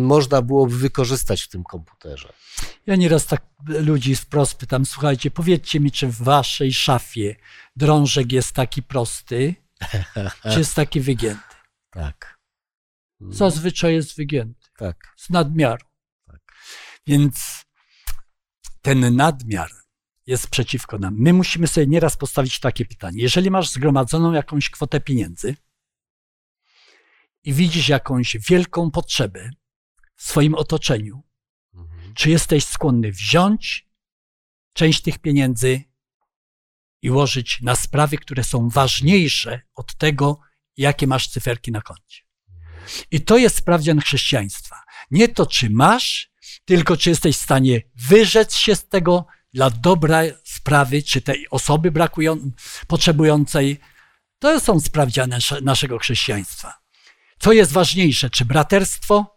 Można 0.03 0.43
byłoby 0.43 0.79
wykorzystać 0.79 1.43
w 1.43 1.49
tym 1.49 1.65
komputerze. 1.65 2.33
Ja 2.87 2.97
nieraz 2.97 3.27
tak 3.27 3.47
ludzi 3.67 4.17
wprost 4.17 4.55
pytam, 4.55 4.87
słuchajcie, 4.87 5.31
powiedzcie 5.31 5.81
mi, 5.81 5.93
czy 5.93 6.07
w 6.07 6.23
waszej 6.23 6.73
szafie 6.73 7.37
drążek 7.77 8.33
jest 8.33 8.53
taki 8.53 8.83
prosty, 8.83 9.55
czy 10.53 10.59
jest 10.59 10.75
taki 10.75 11.01
wygięty? 11.01 11.43
Tak. 11.91 12.39
Zazwyczaj 13.21 13.95
jest 13.95 14.17
wygięty, 14.17 14.69
Tak. 14.79 15.15
z 15.17 15.31
nadmiaru. 15.31 15.87
Tak. 16.27 16.41
Więc 17.07 17.65
ten 18.83 19.17
nadmiar 19.17 19.71
jest 20.27 20.51
przeciwko 20.51 20.99
nam. 20.99 21.15
My 21.19 21.33
musimy 21.33 21.67
sobie 21.67 21.87
nieraz 21.87 22.17
postawić 22.17 22.61
takie 22.61 22.85
pytanie. 22.85 23.23
Jeżeli 23.23 23.51
masz 23.51 23.71
zgromadzoną 23.71 24.33
jakąś 24.33 24.71
kwotę 24.71 25.01
pieniędzy 25.01 25.57
i 27.45 27.53
widzisz 27.53 27.89
jakąś 27.89 28.37
wielką 28.49 28.91
potrzebę 28.91 29.51
w 30.17 30.23
swoim 30.23 30.55
otoczeniu, 30.55 31.23
Mhm. 31.75 32.15
czy 32.15 32.31
jesteś 32.31 32.65
skłonny 32.65 33.13
wziąć 33.13 33.89
część 34.73 35.03
tych 35.03 35.19
pieniędzy 35.19 35.83
i 37.03 37.11
łożyć 37.11 37.61
na 37.63 37.77
sprawy, 37.77 38.19
które 38.19 38.45
są 38.45 38.69
ważniejsze 38.69 39.61
od 39.75 39.95
tego, 39.97 40.41
jakie 40.77 41.07
masz 41.07 41.29
cyferki 41.29 41.73
na 41.73 41.81
koncie. 41.83 42.23
I 43.11 43.21
to 43.21 43.39
jest 43.39 43.57
sprawdzian 43.57 44.01
chrześcijaństwa. 44.01 44.83
Nie 45.11 45.29
to, 45.29 45.47
czy 45.47 45.71
masz, 45.71 46.31
tylko 46.65 46.97
czy 46.97 47.11
jesteś 47.11 47.37
w 47.37 47.41
stanie 47.43 47.81
wyrzec 47.95 48.55
się 48.55 48.75
z 48.77 48.89
tego 48.89 49.27
dla 49.53 49.71
dobra 49.71 50.23
sprawy, 50.45 51.03
czy 51.03 51.21
tej 51.21 51.47
osoby 51.51 51.91
brakują, 51.91 52.51
potrzebującej. 52.87 53.81
To 54.39 54.61
są 54.61 54.81
sprawdziane 54.81 55.37
nasze- 55.37 55.63
naszego 55.63 55.99
chrześcijaństwa. 55.99 56.75
Co 57.39 57.53
jest 57.53 57.73
ważniejsze, 57.73 58.31
czy 58.31 58.45
braterstwo, 58.45 59.37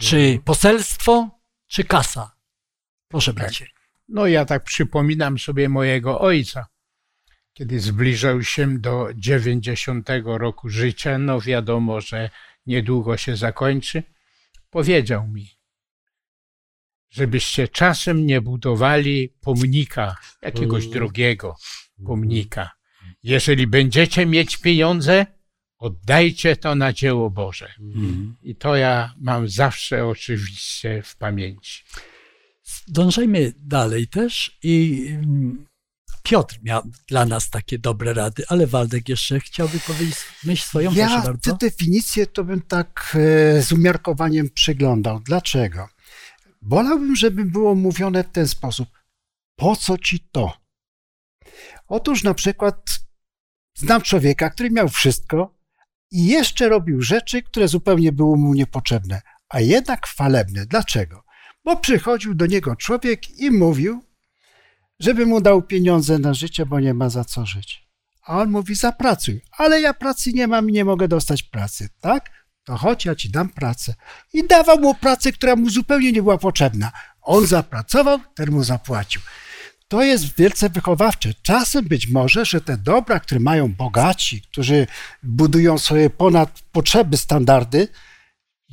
czy 0.00 0.38
poselstwo, 0.44 1.30
czy 1.66 1.84
kasa? 1.84 2.36
Proszę, 3.08 3.32
bracie. 3.32 3.66
No 4.08 4.26
ja 4.26 4.44
tak 4.44 4.64
przypominam 4.64 5.38
sobie 5.38 5.68
mojego 5.68 6.20
ojca, 6.20 6.66
kiedy 7.52 7.80
zbliżał 7.80 8.42
się 8.42 8.78
do 8.78 9.08
90 9.14 10.08
roku 10.24 10.68
życia, 10.68 11.18
no 11.18 11.40
wiadomo, 11.40 12.00
że 12.00 12.30
niedługo 12.66 13.16
się 13.16 13.36
zakończy, 13.36 14.02
powiedział 14.70 15.28
mi, 15.28 15.50
żebyście 17.10 17.68
czasem 17.68 18.26
nie 18.26 18.40
budowali 18.40 19.34
pomnika, 19.40 20.16
jakiegoś 20.42 20.84
Mm. 20.84 20.94
drogiego 20.94 21.56
pomnika. 22.06 22.70
Jeżeli 23.22 23.66
będziecie 23.66 24.26
mieć 24.26 24.56
pieniądze, 24.56 25.26
oddajcie 25.84 26.56
to 26.56 26.74
na 26.74 26.92
dzieło 26.92 27.30
Boże. 27.30 27.68
Mhm. 27.80 28.36
I 28.42 28.56
to 28.56 28.76
ja 28.76 29.14
mam 29.20 29.48
zawsze 29.48 30.06
oczywiście 30.06 31.02
w 31.02 31.16
pamięci. 31.16 31.84
Dążymy 32.88 33.52
dalej 33.58 34.08
też 34.08 34.58
i 34.62 35.06
mm, 35.10 35.66
Piotr 36.22 36.58
miał 36.62 36.82
dla 37.08 37.26
nas 37.26 37.50
takie 37.50 37.78
dobre 37.78 38.14
rady, 38.14 38.44
ale 38.48 38.66
Waldek 38.66 39.08
jeszcze 39.08 39.40
chciałby 39.40 39.80
powiedzieć 39.80 40.16
myśl 40.44 40.66
swoją, 40.66 40.94
proszę 40.94 41.02
Ja 41.02 41.34
tę 41.42 41.56
definicję 41.60 42.26
to 42.26 42.44
bym 42.44 42.62
tak 42.62 43.16
e, 43.58 43.62
z 43.62 43.72
umiarkowaniem 43.72 44.50
przyglądał. 44.50 45.20
Dlaczego? 45.20 45.88
Wolałbym, 46.62 47.16
żeby 47.16 47.44
było 47.44 47.74
mówione 47.74 48.24
w 48.24 48.30
ten 48.30 48.48
sposób. 48.48 48.88
Po 49.56 49.76
co 49.76 49.98
ci 49.98 50.20
to? 50.32 50.52
Otóż 51.88 52.22
na 52.22 52.34
przykład 52.34 53.00
znam 53.76 54.02
człowieka, 54.02 54.50
który 54.50 54.70
miał 54.70 54.88
wszystko 54.88 55.54
i 56.14 56.26
jeszcze 56.26 56.68
robił 56.68 57.02
rzeczy, 57.02 57.42
które 57.42 57.68
zupełnie 57.68 58.12
były 58.12 58.36
mu 58.36 58.54
niepotrzebne, 58.54 59.20
a 59.48 59.60
jednak 59.60 60.06
chwalebne. 60.06 60.66
Dlaczego? 60.66 61.24
Bo 61.64 61.76
przychodził 61.76 62.34
do 62.34 62.46
niego 62.46 62.76
człowiek 62.76 63.30
i 63.30 63.50
mówił, 63.50 64.04
żeby 65.00 65.26
mu 65.26 65.40
dał 65.40 65.62
pieniądze 65.62 66.18
na 66.18 66.34
życie, 66.34 66.66
bo 66.66 66.80
nie 66.80 66.94
ma 66.94 67.08
za 67.08 67.24
co 67.24 67.46
żyć. 67.46 67.88
A 68.26 68.38
on 68.38 68.50
mówi, 68.50 68.74
zapracuj. 68.74 69.40
Ale 69.58 69.80
ja 69.80 69.94
pracy 69.94 70.32
nie 70.32 70.46
mam 70.46 70.70
i 70.70 70.72
nie 70.72 70.84
mogę 70.84 71.08
dostać 71.08 71.42
pracy, 71.42 71.88
tak? 72.00 72.30
To 72.64 72.76
chodź, 72.76 73.04
ja 73.04 73.14
ci 73.14 73.30
dam 73.30 73.48
pracę. 73.48 73.94
I 74.32 74.46
dawał 74.46 74.80
mu 74.80 74.94
pracę, 74.94 75.32
która 75.32 75.56
mu 75.56 75.70
zupełnie 75.70 76.12
nie 76.12 76.22
była 76.22 76.38
potrzebna. 76.38 76.92
On 77.22 77.46
zapracował, 77.46 78.18
ten 78.34 78.50
mu 78.50 78.64
zapłacił. 78.64 79.22
To 79.88 80.02
jest 80.02 80.36
wielce 80.36 80.68
wychowawcze. 80.68 81.34
Czasem 81.42 81.84
być 81.84 82.08
może, 82.08 82.44
że 82.44 82.60
te 82.60 82.76
dobra, 82.76 83.20
które 83.20 83.40
mają 83.40 83.72
bogaci, 83.72 84.42
którzy 84.42 84.86
budują 85.22 85.78
sobie 85.78 86.10
ponad 86.10 86.62
potrzeby 86.72 87.16
standardy, 87.16 87.88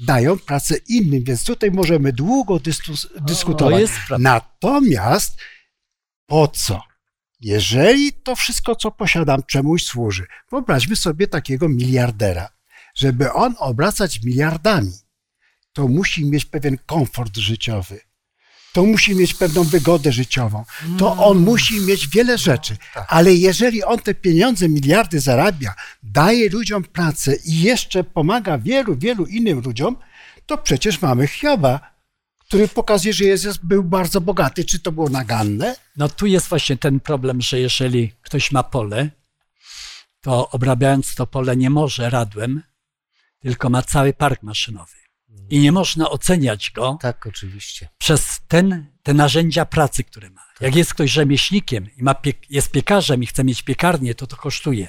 dają 0.06 0.40
pracę 0.40 0.76
innym, 0.88 1.24
więc 1.24 1.46
tutaj 1.46 1.72
możemy 1.72 2.14
długo 2.14 2.56
dyskus- 2.56 3.08
dyskutować. 3.22 3.92
prawda. 4.08 4.18
Natomiast 4.18 5.38
po 6.26 6.48
co? 6.48 6.82
Jeżeli 7.40 8.14
to 8.14 8.36
wszystko, 8.36 8.76
co 8.76 8.92
posiadam, 8.92 9.44
czemuś 9.44 9.84
służy, 9.84 10.26
wyobraźmy 10.52 10.96
sobie 10.96 11.28
takiego 11.28 11.70
miliardera. 11.70 12.50
Żeby 12.96 13.34
on 13.34 13.56
obracać 13.60 14.24
miliardami, 14.24 14.92
to 15.74 15.88
musi 15.88 16.26
mieć 16.26 16.46
pewien 16.46 16.78
komfort 16.86 17.38
życiowy. 17.38 18.00
To 18.74 18.86
musi 18.86 19.16
mieć 19.16 19.34
pewną 19.34 19.64
wygodę 19.64 20.12
życiową. 20.12 20.66
To 21.00 21.18
on 21.18 21.38
musi 21.38 21.80
mieć 21.80 22.08
wiele 22.08 22.38
rzeczy. 22.38 22.78
Ale 23.08 23.34
jeżeli 23.34 23.84
on 23.84 24.00
te 24.00 24.14
pieniądze, 24.14 24.70
miliardy 24.70 25.20
zarabia, 25.20 25.74
daje 26.04 26.50
ludziom 26.50 26.84
pracę 26.84 27.36
i 27.46 27.62
jeszcze 27.62 28.04
pomaga 28.04 28.58
wielu, 28.58 28.96
wielu 28.96 29.26
innym 29.26 29.60
ludziom, 29.60 29.98
to 30.46 30.58
przecież 30.58 31.02
mamy 31.02 31.28
Hioba, 31.28 31.92
który 32.40 32.68
pokazuje, 32.68 33.14
że 33.14 33.24
Jezus 33.26 33.58
był 33.58 33.84
bardzo 33.84 34.22
bogaty. 34.22 34.66
Czy 34.66 34.80
to 34.80 34.92
było 34.92 35.10
naganne? 35.10 35.76
No 35.98 36.10
tu 36.10 36.26
jest 36.26 36.48
właśnie 36.48 36.78
ten 36.78 37.00
problem, 37.00 37.42
że 37.42 37.60
jeżeli 37.60 38.14
ktoś 38.22 38.52
ma 38.52 38.64
pole, 38.64 39.10
to 40.22 40.50
obrabiając 40.50 41.16
to 41.16 41.28
pole 41.28 41.58
nie 41.58 41.70
może 41.70 42.10
radłem, 42.10 42.64
tylko 43.40 43.70
ma 43.70 43.82
cały 43.82 44.14
park 44.14 44.44
maszynowy. 44.44 45.01
I 45.50 45.60
nie 45.60 45.72
można 45.72 46.10
oceniać 46.10 46.72
go 46.72 46.98
Tak, 47.02 47.28
oczywiście. 47.28 47.90
przez 47.98 48.42
ten, 48.48 48.86
te 49.04 49.14
narzędzia 49.14 49.66
pracy, 49.66 50.04
które 50.04 50.30
ma. 50.30 50.42
Jak 50.62 50.76
jest 50.76 50.94
ktoś 50.94 51.12
rzemieślnikiem 51.12 51.90
i 51.98 52.04
ma 52.04 52.14
piek- 52.14 52.46
jest 52.50 52.72
piekarzem 52.72 53.24
i 53.24 53.26
chce 53.26 53.44
mieć 53.44 53.62
piekarnię, 53.62 54.16
to 54.16 54.28
to 54.28 54.36
kosztuje. 54.38 54.88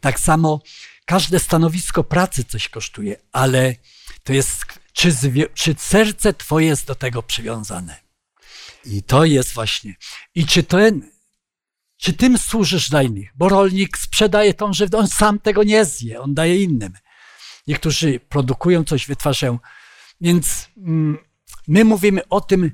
Tak 0.00 0.20
samo 0.20 0.60
każde 1.04 1.38
stanowisko 1.38 2.04
pracy 2.04 2.44
coś 2.44 2.68
kosztuje, 2.68 3.16
ale 3.32 3.74
to 4.22 4.32
jest, 4.32 4.64
czy, 4.92 5.14
czy 5.54 5.74
serce 5.78 6.32
twoje 6.34 6.66
jest 6.66 6.86
do 6.86 6.94
tego 6.94 7.22
przywiązane. 7.22 8.00
I 8.84 9.02
to 9.02 9.24
jest 9.24 9.52
właśnie. 9.52 9.94
I 10.34 10.46
czy 10.46 10.62
ten, 10.62 11.10
czy 11.96 12.12
tym 12.12 12.38
służysz 12.38 12.90
dla 12.90 13.02
innych? 13.02 13.30
Bo 13.34 13.48
rolnik 13.48 13.98
sprzedaje 13.98 14.54
tą 14.54 14.72
żywność, 14.72 15.04
on 15.04 15.08
sam 15.08 15.38
tego 15.38 15.62
nie 15.62 15.84
zje, 15.84 16.20
on 16.20 16.34
daje 16.34 16.62
innym. 16.62 16.92
Niektórzy 17.66 18.20
produkują 18.20 18.84
coś, 18.84 19.06
wytwarzają 19.06 19.58
Więc 20.20 20.68
mm, 20.76 21.18
my 21.68 21.84
mówimy 21.84 22.28
o 22.28 22.40
tym, 22.40 22.70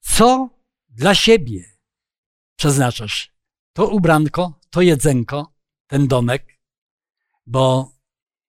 co 0.00 0.50
dla 0.88 1.14
siebie 1.14 1.64
przeznaczasz. 2.56 3.32
To 3.72 3.88
ubranko, 3.88 4.60
to 4.70 4.80
jedzenko, 4.80 5.54
ten 5.86 6.08
domek, 6.08 6.58
bo 7.46 7.92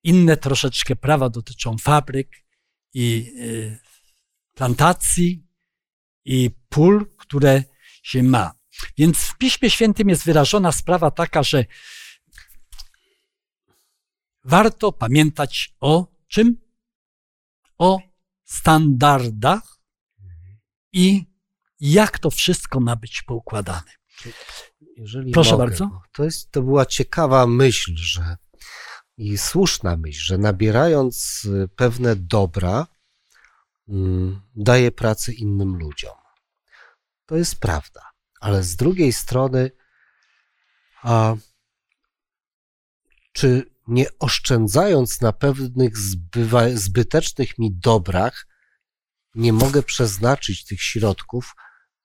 inne 0.03 0.37
troszeczkę 0.37 0.95
prawa 0.95 1.29
dotyczą 1.29 1.77
fabryk 1.77 2.45
i 2.93 3.33
y, 3.37 3.79
plantacji 4.53 5.47
i 6.25 6.51
pól, 6.69 7.15
które 7.17 7.63
się 8.03 8.23
ma. 8.23 8.53
Więc 8.97 9.17
w 9.17 9.37
Piśmie 9.37 9.69
Świętym 9.69 10.09
jest 10.09 10.25
wyrażona 10.25 10.71
sprawa 10.71 11.11
taka, 11.11 11.43
że 11.43 11.65
warto 14.43 14.91
pamiętać 14.91 15.75
o 15.79 16.07
czym? 16.27 16.57
O 17.77 17.99
standardach 18.43 19.79
i 20.93 21.25
jak 21.79 22.19
to 22.19 22.29
wszystko 22.29 22.79
ma 22.79 22.95
być 22.95 23.21
poukładane. 23.21 23.91
Jeżeli 24.97 25.31
Proszę 25.31 25.51
mogę, 25.51 25.65
bardzo. 25.65 26.01
To, 26.13 26.23
jest, 26.23 26.51
to 26.51 26.61
była 26.61 26.85
ciekawa 26.85 27.47
myśl, 27.47 27.91
że 27.95 28.37
i 29.17 29.37
słuszna 29.37 29.97
myśl, 29.97 30.21
że 30.21 30.37
nabierając 30.37 31.45
y, 31.45 31.69
pewne 31.75 32.15
dobra, 32.15 32.87
mm, 33.87 34.41
daje 34.55 34.91
pracę 34.91 35.33
innym 35.33 35.75
ludziom. 35.75 36.15
To 37.25 37.35
jest 37.35 37.59
prawda. 37.59 38.01
Ale 38.39 38.63
z 38.63 38.75
drugiej 38.75 39.13
strony, 39.13 39.71
a 41.01 41.35
czy 43.33 43.63
nie 43.87 44.05
oszczędzając 44.19 45.21
na 45.21 45.33
pewnych 45.33 45.97
zbywa, 45.97 46.69
zbytecznych 46.73 47.59
mi 47.59 47.71
dobrach, 47.71 48.47
nie 49.35 49.53
mogę 49.53 49.83
przeznaczyć 49.83 50.65
tych 50.65 50.81
środków 50.81 51.55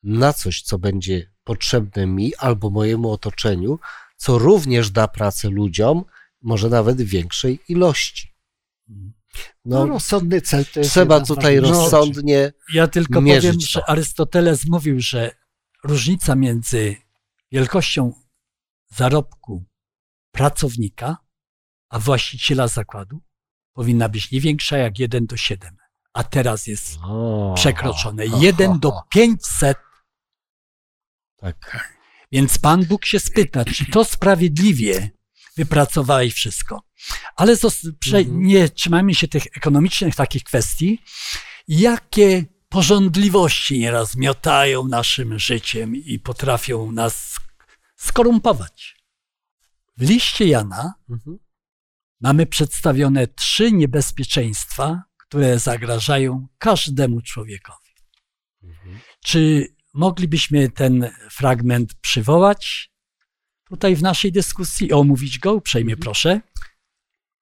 na 0.03 0.33
coś, 0.33 0.63
co 0.63 0.79
będzie 0.79 1.31
potrzebne 1.45 2.07
mi 2.07 2.35
albo 2.37 2.71
mojemu 2.71 3.11
otoczeniu, 3.11 3.79
co 4.17 4.39
również 4.39 4.91
da 4.91 5.09
pracę 5.09 5.51
ludziom, 5.51 6.05
może 6.43 6.69
nawet 6.69 7.03
w 7.03 7.09
większej 7.09 7.61
ilości. 7.69 8.35
No, 8.89 9.07
No, 9.65 9.87
rozsądny 9.87 10.41
cel 10.41 10.65
to 10.67 10.81
jest 10.81 10.93
trzeba 10.93 11.21
tutaj 11.21 11.61
rozsądnie. 11.61 12.53
Ja 12.73 12.89
tylko 12.89 13.23
powiem, 13.23 13.55
to. 13.55 13.67
że 13.67 13.91
Arystoteles 13.91 14.65
mówił, 14.65 15.01
że 15.01 15.31
różnica 15.85 16.35
między 16.35 16.97
wielkością 17.53 18.13
zarobku 18.89 19.65
pracownika 20.39 21.17
a 21.91 21.99
właściciela 21.99 22.69
zakładu 22.69 23.21
powinna 23.73 24.09
być 24.09 24.31
nie 24.31 24.41
większa 24.41 24.79
jak 24.79 24.99
1 24.99 25.27
do 25.27 25.37
7, 25.37 25.77
a 26.13 26.25
teraz 26.25 26.67
jest 26.67 26.99
przekroczone 27.55 28.25
o, 28.33 28.41
1 28.43 28.71
o, 28.71 28.79
do 28.79 28.89
o. 28.89 29.03
500. 29.11 29.79
Tak. 31.37 31.89
Więc 32.33 32.59
Pan 32.59 32.85
Bóg 32.85 33.07
się 33.07 33.21
spyta, 33.21 33.65
czy 33.65 33.87
to 33.87 34.05
sprawiedliwie 34.05 35.11
wypracowałeś 35.57 36.35
wszystko. 36.35 36.83
Ale 37.37 37.57
Mhm. 38.27 38.43
nie 38.43 38.69
trzymajmy 38.69 39.15
się 39.15 39.29
tych 39.29 39.47
ekonomicznych 39.57 40.15
takich 40.15 40.45
kwestii. 40.45 41.03
Jakie 41.69 42.45
porządliwości 42.69 43.79
nieraz 43.79 44.17
miotają 44.17 44.89
naszym 44.89 45.39
życiem 45.39 45.97
i 45.97 46.19
potrafią 46.19 46.93
nas 46.93 47.37
skorumpować. 47.97 48.98
W 49.99 50.03
liście 50.03 50.47
Jana 50.47 50.95
Mhm. 51.11 51.39
mamy 52.21 52.47
przedstawione 52.47 53.27
trzy 53.27 53.73
niebezpieczeństwa, 53.73 55.03
które 55.17 55.59
zagrażają 55.59 56.47
każdemu 56.59 57.23
człowiekowi. 57.23 57.89
Mhm. 58.63 59.01
Czy 59.25 59.69
moglibyśmy 59.95 60.71
ten 60.71 61.11
fragment 61.31 61.95
przywołać 61.95 62.91
tutaj 63.69 63.97
w 63.97 64.03
naszej 64.03 64.33
dyskusji, 64.33 64.93
omówić 64.93 65.39
go 65.39 65.55
uprzejmie 65.55 65.93
Mhm. 65.93 66.03
proszę? 66.03 66.41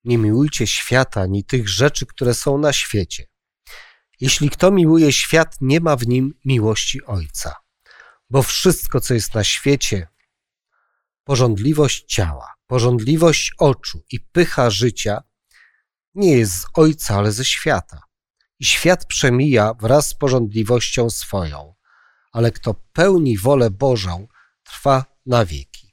Nie 0.04 0.18
miłujcie 0.18 0.66
świata, 0.66 1.20
ani 1.20 1.44
tych 1.44 1.68
rzeczy, 1.68 2.06
które 2.06 2.34
są 2.34 2.58
na 2.58 2.72
świecie. 2.72 3.26
Jeśli 4.20 4.50
kto 4.50 4.70
miłuje 4.70 5.12
świat, 5.12 5.56
nie 5.60 5.80
ma 5.80 5.96
w 5.96 6.06
nim 6.06 6.34
miłości 6.44 7.04
Ojca. 7.04 7.54
Bo 8.30 8.42
wszystko, 8.42 9.00
co 9.00 9.14
jest 9.14 9.34
na 9.34 9.44
świecie, 9.44 10.08
porządliwość 11.26 12.04
ciała, 12.14 12.54
porządliwość 12.66 13.52
oczu 13.58 14.04
i 14.12 14.20
pycha 14.20 14.70
życia, 14.70 15.22
nie 16.14 16.36
jest 16.36 16.60
z 16.60 16.66
Ojca, 16.74 17.16
ale 17.16 17.32
ze 17.32 17.44
świata. 17.44 18.00
I 18.58 18.64
świat 18.64 19.06
przemija 19.06 19.74
wraz 19.74 20.08
z 20.08 20.14
porządliwością 20.14 21.10
swoją, 21.10 21.74
ale 22.32 22.52
kto 22.52 22.74
pełni 22.92 23.38
wolę 23.38 23.70
Bożą, 23.70 24.28
trwa 24.62 25.04
na 25.26 25.44
wieki. 25.44 25.90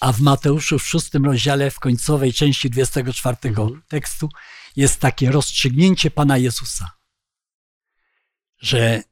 A 0.00 0.12
w 0.12 0.20
Mateuszu 0.20 0.78
w 0.78 0.86
szóstym 0.86 1.24
rozdziale, 1.24 1.70
w 1.70 1.80
końcowej 1.80 2.32
części 2.32 2.70
24 2.70 3.36
Mhm. 3.44 3.82
tekstu, 3.88 4.28
jest 4.76 5.00
takie 5.00 5.30
rozstrzygnięcie 5.30 6.10
Pana 6.10 6.38
Jezusa, 6.38 6.90
że 8.58 9.02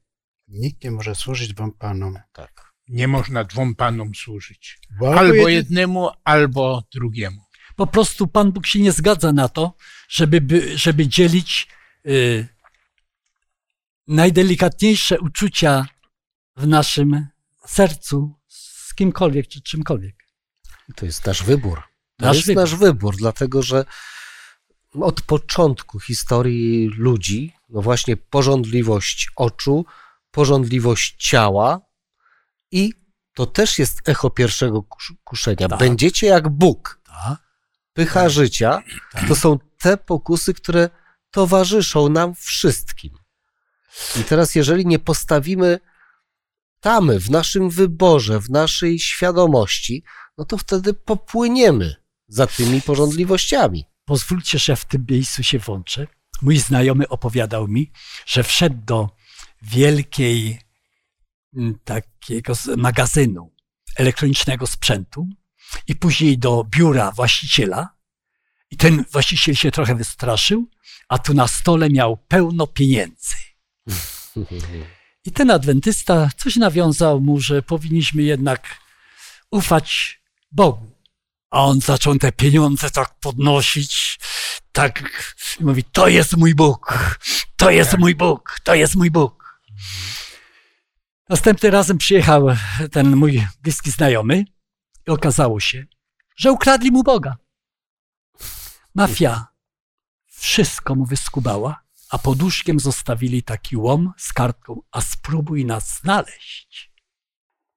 Nikt 0.49 0.85
nie 0.85 0.91
może 0.91 1.15
służyć 1.15 1.55
wam 1.55 1.73
panom. 1.73 2.19
Tak. 2.33 2.70
Nie 2.91 3.09
można 3.09 3.45
dwom 3.45 3.75
panom 3.75 4.15
służyć. 4.15 4.79
Bo 5.01 5.15
Albo 5.19 5.35
jedy- 5.35 5.53
jednemu, 5.53 6.09
albo 6.25 6.83
drugiemu. 6.95 7.41
po 7.77 7.87
prostu 7.87 8.27
Pan 8.27 8.53
Bóg 8.53 8.67
się 8.67 8.79
nie 8.81 8.93
zgadza 8.93 9.33
na 9.33 9.49
to, 9.49 9.75
żeby, 10.09 10.41
by, 10.41 10.79
żeby 10.79 11.09
dzielić 11.09 11.69
y, 12.07 12.49
najdelikatniejsze 14.09 15.21
uczucia 15.21 15.87
w 16.57 16.67
naszym 16.67 17.27
sercu 17.67 18.35
z 18.49 18.95
kimkolwiek 18.95 19.49
czy 19.49 19.61
czymkolwiek. 19.63 20.17
To 20.97 21.07
jest 21.07 21.27
nasz 21.27 21.43
wybór. 21.43 21.83
To 22.17 22.27
Nasz 22.27 22.37
jest 22.37 22.47
wybór. 22.47 22.63
nasz 22.63 22.75
wybór, 22.75 23.17
dlatego 23.17 23.63
że 23.63 23.85
od 25.01 25.21
początku 25.23 26.01
historii 26.01 26.89
ludzi, 26.97 27.53
no 27.69 27.83
właśnie 27.83 28.17
porządliwość 28.17 29.29
oczu, 29.37 29.85
porządliwość 30.31 31.29
ciała 31.29 31.81
i 32.73 32.93
to 33.35 33.47
też 33.47 33.79
jest 33.79 34.09
echo 34.09 34.31
pierwszego 34.31 34.83
kusz- 34.83 35.15
kuszenia. 35.25 35.69
Tak. 35.69 35.79
Będziecie 35.79 36.27
jak 36.27 36.49
Bóg. 36.49 37.01
Tak? 37.07 37.39
Pycha 37.93 38.29
życia 38.29 38.83
to 39.29 39.37
są 39.37 39.59
te 39.79 39.97
pokusy, 39.97 40.55
które 40.55 40.91
towarzyszą 41.31 42.09
nam 42.09 42.35
wszystkim. 42.35 43.11
I 44.21 44.25
teraz, 44.25 44.55
jeżeli 44.55 44.87
nie 44.87 44.99
postawimy 44.99 45.81
tamy 46.81 47.21
w 47.21 47.31
naszym 47.31 47.71
wyborze, 47.71 48.41
w 48.41 48.51
naszej 48.51 48.99
świadomości, 48.99 50.05
no 50.39 50.45
to 50.45 50.59
wtedy 50.59 50.95
popłyniemy 50.95 51.95
za 52.29 52.47
tymi 52.47 52.83
porządliwościami. 52.83 53.85
Pozwólcie, 54.05 54.59
że 54.59 54.77
w 54.77 54.85
tym 54.85 55.07
miejscu 55.11 55.43
się 55.43 55.59
włączę. 55.59 56.07
Mój 56.43 56.59
znajomy 56.59 57.09
opowiadał 57.09 57.69
mi, 57.69 57.93
że 58.27 58.43
wszedł 58.43 58.77
do 58.85 59.09
wielkiej 59.63 60.61
takiego 61.85 62.55
z- 62.55 62.77
magazynu 62.77 63.55
elektronicznego 63.97 64.67
sprzętu 64.67 65.29
i 65.87 65.97
później 65.97 66.39
do 66.39 66.65
biura 66.65 67.11
właściciela. 67.13 67.89
I 68.71 68.77
ten 68.77 69.05
właściciel 69.13 69.55
się 69.55 69.71
trochę 69.71 69.95
wystraszył, 69.95 70.69
a 71.09 71.19
tu 71.19 71.35
na 71.35 71.49
stole 71.49 71.91
miał 71.91 72.17
pełno 72.17 72.67
pieniędzy. 72.67 73.35
I 75.25 75.33
ten 75.33 75.51
adwentysta 75.51 76.31
coś 76.37 76.57
nawiązał 76.57 77.21
mu, 77.21 77.41
że 77.41 77.63
powinniśmy 77.63 78.23
jednak 78.23 78.79
ufać 79.51 80.21
Bogu. 80.53 80.91
A 81.51 81.65
on 81.65 81.81
zaczął 81.81 82.19
te 82.19 82.33
pieniądze 82.33 82.91
tak 82.91 83.15
podnosić, 83.21 84.19
tak 84.73 85.03
i 85.61 85.65
mówi, 85.65 85.85
to 85.85 86.09
jest 86.09 86.37
mój 86.37 86.55
Bóg, 86.55 87.19
to 87.57 87.71
jest 87.71 87.99
mój 87.99 88.15
Bóg, 88.15 88.61
to 88.65 88.75
jest 88.75 88.95
mój 88.97 89.11
Bóg. 89.11 89.61
Następnym 91.31 91.73
razem 91.73 91.99
przyjechał 91.99 92.47
ten 92.93 93.17
mój 93.17 93.47
bliski 93.63 93.91
znajomy 93.91 94.45
i 95.07 95.11
okazało 95.11 95.61
się, 95.61 95.87
że 96.37 96.53
ukradli 96.53 96.91
mu 96.91 97.03
Boga. 97.03 97.37
Mafia 98.95 99.47
wszystko 100.27 100.95
mu 100.95 101.05
wyskubała, 101.05 101.83
a 102.11 102.19
pod 102.19 102.43
łóżkiem 102.43 102.81
zostawili 102.81 103.43
taki 103.43 103.77
łom 103.77 104.13
z 104.17 104.33
kartką, 104.33 104.81
a 104.91 105.01
spróbuj 105.01 105.65
nas 105.65 106.01
znaleźć. 106.01 106.93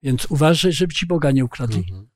Więc 0.04 0.26
uważaj, 0.30 0.74
żeby 0.74 0.94
ci 0.94 1.06
Boga 1.06 1.32
nie 1.32 1.46
ukradli. 1.46 1.80
Mhm. 1.80 2.10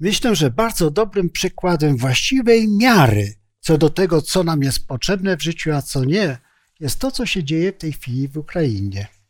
Myślę, 0.00 0.36
że 0.36 0.50
bardzo 0.50 0.90
dobrym 0.90 1.30
przykładem 1.30 1.96
właściwej 1.96 2.68
miary 2.68 3.34
co 3.60 3.78
do 3.78 3.90
tego, 3.90 4.22
co 4.22 4.44
nam 4.44 4.62
jest 4.62 4.86
potrzebne 4.86 5.36
w 5.36 5.42
życiu, 5.42 5.72
a 5.72 5.82
co 5.82 6.04
nie, 6.04 6.38
jest 6.80 6.98
to, 6.98 7.10
co 7.10 7.26
się 7.26 7.44
dzieje 7.44 7.72
w 7.72 7.78
tej 7.78 7.92
chwili 7.92 8.28
w 8.28 8.38
Ukrainie. 8.38 9.21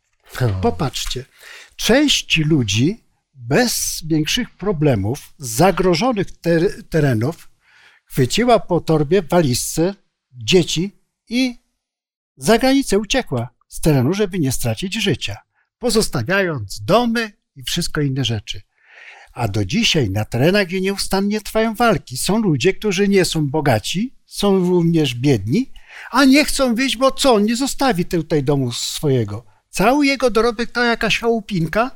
Popatrzcie, 0.62 1.24
część 1.76 2.38
ludzi 2.38 3.04
bez 3.34 4.02
większych 4.06 4.50
problemów 4.50 5.34
zagrożonych 5.38 6.38
ter- 6.38 6.88
terenów 6.88 7.48
chwyciła 8.04 8.58
po 8.58 8.80
torbie, 8.80 9.22
walizce 9.22 9.94
dzieci 10.32 10.92
i 11.28 11.58
za 12.36 12.58
granicę 12.58 12.98
uciekła 12.98 13.48
z 13.68 13.80
terenu, 13.80 14.14
żeby 14.14 14.38
nie 14.38 14.52
stracić 14.52 15.02
życia, 15.02 15.36
pozostawiając 15.78 16.84
domy 16.84 17.32
i 17.56 17.62
wszystko 17.62 18.00
inne 18.00 18.24
rzeczy. 18.24 18.62
A 19.32 19.48
do 19.48 19.64
dzisiaj 19.64 20.10
na 20.10 20.24
terenach, 20.24 20.66
gdzie 20.66 20.80
nieustannie 20.80 21.40
trwają 21.40 21.74
walki, 21.74 22.16
są 22.16 22.38
ludzie, 22.38 22.74
którzy 22.74 23.08
nie 23.08 23.24
są 23.24 23.50
bogaci, 23.50 24.14
są 24.26 24.58
również 24.58 25.14
biedni, 25.14 25.72
a 26.10 26.24
nie 26.24 26.44
chcą 26.44 26.74
wyjść, 26.74 26.96
bo 26.96 27.10
co? 27.10 27.34
On 27.34 27.44
nie 27.44 27.56
zostawi 27.56 28.04
tutaj 28.04 28.42
domu 28.42 28.72
swojego. 28.72 29.51
Cały 29.72 30.06
jego 30.06 30.30
dorobek 30.30 30.70
to 30.70 30.84
jakaś 30.84 31.18
chałupinka 31.18 31.90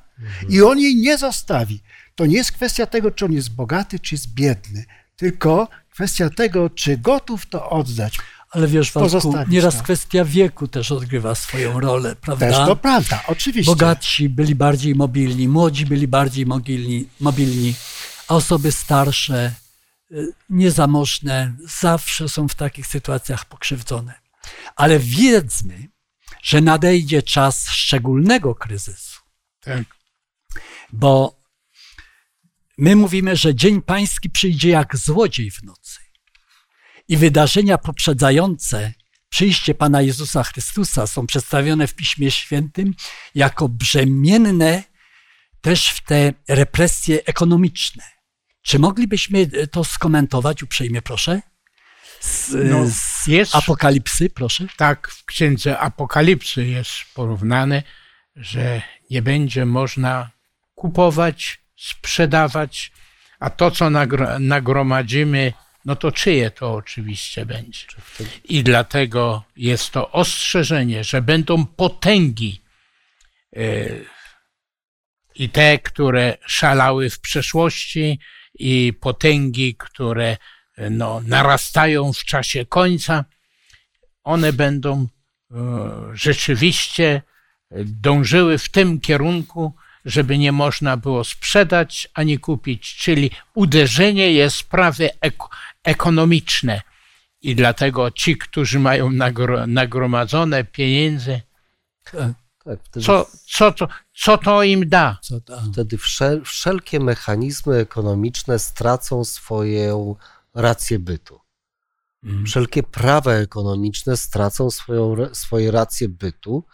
i 0.48 0.62
on 0.62 0.78
jej 0.78 0.96
nie 0.96 1.18
zostawi. 1.18 1.80
To 2.14 2.26
nie 2.26 2.36
jest 2.36 2.52
kwestia 2.52 2.86
tego, 2.86 3.10
czy 3.10 3.24
on 3.24 3.32
jest 3.32 3.54
bogaty, 3.54 3.98
czy 3.98 4.14
jest 4.14 4.34
biedny, 4.34 4.84
tylko 5.16 5.68
kwestia 5.90 6.30
tego, 6.30 6.70
czy 6.70 6.98
gotów 6.98 7.46
to 7.46 7.70
oddać. 7.70 8.18
Ale 8.50 8.66
wiesz, 8.66 8.92
Waldku, 8.92 9.34
nieraz 9.48 9.76
to. 9.76 9.82
kwestia 9.82 10.24
wieku 10.24 10.68
też 10.68 10.92
odgrywa 10.92 11.34
swoją 11.34 11.80
rolę, 11.80 12.16
prawda? 12.16 12.46
Też 12.46 12.56
to 12.56 12.76
prawda, 12.76 13.22
oczywiście. 13.26 13.72
Bogatsi 13.72 14.28
byli 14.28 14.54
bardziej 14.54 14.94
mobilni, 14.94 15.48
młodzi 15.48 15.86
byli 15.86 16.08
bardziej 16.08 16.46
mobilni, 16.46 17.08
mobilni 17.20 17.74
a 18.28 18.34
osoby 18.34 18.72
starsze, 18.72 19.52
y, 20.12 20.32
niezamożne, 20.50 21.52
zawsze 21.80 22.28
są 22.28 22.48
w 22.48 22.54
takich 22.54 22.86
sytuacjach 22.86 23.44
pokrzywdzone. 23.44 24.14
Ale 24.76 24.98
wiedzmy, 24.98 25.88
że 26.46 26.60
nadejdzie 26.60 27.22
czas 27.22 27.70
szczególnego 27.70 28.54
kryzysu, 28.54 29.20
Tak. 29.60 29.82
bo 30.92 31.40
my 32.78 32.96
mówimy, 32.96 33.36
że 33.36 33.54
Dzień 33.54 33.82
Pański 33.82 34.30
przyjdzie 34.30 34.68
jak 34.68 34.96
złodziej 34.96 35.50
w 35.50 35.62
nocy. 35.62 36.00
I 37.08 37.16
wydarzenia 37.16 37.78
poprzedzające 37.78 38.92
przyjście 39.28 39.74
Pana 39.74 40.02
Jezusa 40.02 40.42
Chrystusa 40.42 41.06
są 41.06 41.26
przedstawione 41.26 41.86
w 41.86 41.94
Piśmie 41.94 42.30
Świętym 42.30 42.94
jako 43.34 43.68
brzemienne 43.68 44.84
też 45.60 45.88
w 45.88 46.00
te 46.00 46.32
represje 46.48 47.24
ekonomiczne. 47.24 48.04
Czy 48.62 48.78
moglibyśmy 48.78 49.46
to 49.46 49.84
skomentować 49.84 50.62
uprzejmie, 50.62 51.02
proszę? 51.02 51.42
Z, 52.20 52.50
No, 52.70 52.84
z 52.86 53.26
jest- 53.26 53.56
Apokalipsy, 53.56 54.30
proszę. 54.30 54.66
Tak 54.76 55.08
w 55.08 55.24
księdze 55.24 55.78
Apokalipsy 55.78 56.66
jest 56.66 56.90
porównane, 57.14 57.82
że 58.36 58.82
nie 59.10 59.22
będzie 59.22 59.66
można 59.66 60.30
kupować, 60.74 61.60
sprzedawać, 61.76 62.92
a 63.40 63.50
to, 63.50 63.70
co 63.70 63.84
nagro- 63.86 64.40
nagromadzimy, 64.40 65.52
no 65.84 65.96
to 65.96 66.12
czyje 66.12 66.50
to 66.50 66.74
oczywiście 66.74 67.46
będzie. 67.46 67.80
I 68.44 68.62
dlatego 68.62 69.44
jest 69.56 69.90
to 69.90 70.12
ostrzeżenie, 70.12 71.04
że 71.04 71.22
będą 71.22 71.66
potęgi 71.66 72.60
e, 73.56 73.60
i 75.34 75.48
te, 75.48 75.78
które 75.78 76.38
szalały 76.46 77.10
w 77.10 77.20
przeszłości, 77.20 78.18
i 78.58 78.92
potęgi, 79.00 79.74
które 79.78 80.36
no, 80.90 81.20
narastają 81.26 82.12
w 82.12 82.24
czasie 82.24 82.66
końca 82.66 83.24
one 84.24 84.52
będą 84.52 85.06
e, 85.50 85.56
rzeczywiście 86.12 87.22
dążyły 87.84 88.58
w 88.58 88.68
tym 88.68 89.00
kierunku, 89.00 89.74
żeby 90.04 90.38
nie 90.38 90.52
można 90.52 90.96
było 90.96 91.24
sprzedać 91.24 92.08
ani 92.14 92.38
kupić, 92.38 92.96
czyli 92.96 93.30
uderzenie 93.54 94.32
jest 94.32 94.62
prawie 94.62 95.10
ek- 95.20 95.42
ekonomiczne. 95.84 96.82
I 97.42 97.54
dlatego 97.56 98.10
ci, 98.10 98.36
którzy 98.38 98.78
mają 98.78 99.10
nagro- 99.10 99.68
nagromadzone 99.68 100.64
pieniądze, 100.64 101.40
E, 102.14 102.34
Tak, 102.64 102.78
wtedy, 102.84 103.06
co, 103.06 103.26
co, 103.46 103.72
to, 103.72 103.88
co 104.14 104.38
to 104.38 104.62
im 104.62 104.88
da? 104.88 105.18
Co 105.22 105.40
wtedy 105.72 105.98
wszel, 105.98 106.42
wszelkie 106.44 107.00
mechanizmy 107.00 107.76
ekonomiczne 107.76 108.58
stracą 108.58 109.24
swoją 109.24 110.16
rację 110.56 110.98
bytu. 110.98 111.40
Mm. 112.24 112.46
Wszelkie 112.46 112.82
prawa 112.82 113.32
ekonomiczne 113.32 114.16
stracą 114.16 114.70
swoją, 114.70 115.34
swoje 115.34 115.70
racje 115.70 116.08
bytu 116.08 116.64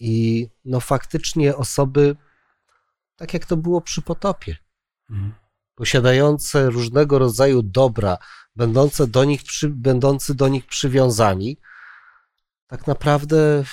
i 0.00 0.48
no 0.64 0.80
faktycznie 0.80 1.56
osoby, 1.56 2.16
tak 3.16 3.34
jak 3.34 3.46
to 3.46 3.56
było 3.56 3.80
przy 3.80 4.02
potopie, 4.02 4.56
Mm. 5.10 5.32
posiadające 5.74 6.70
różnego 6.70 7.18
rodzaju 7.18 7.62
dobra, 7.62 8.18
będące 8.56 9.06
do 9.06 9.24
nich 9.24 9.42
przy, 9.42 9.68
będący 9.68 10.34
do 10.34 10.48
nich 10.48 10.66
przywiązani, 10.66 11.56
tak 12.66 12.86
naprawdę 12.86 13.64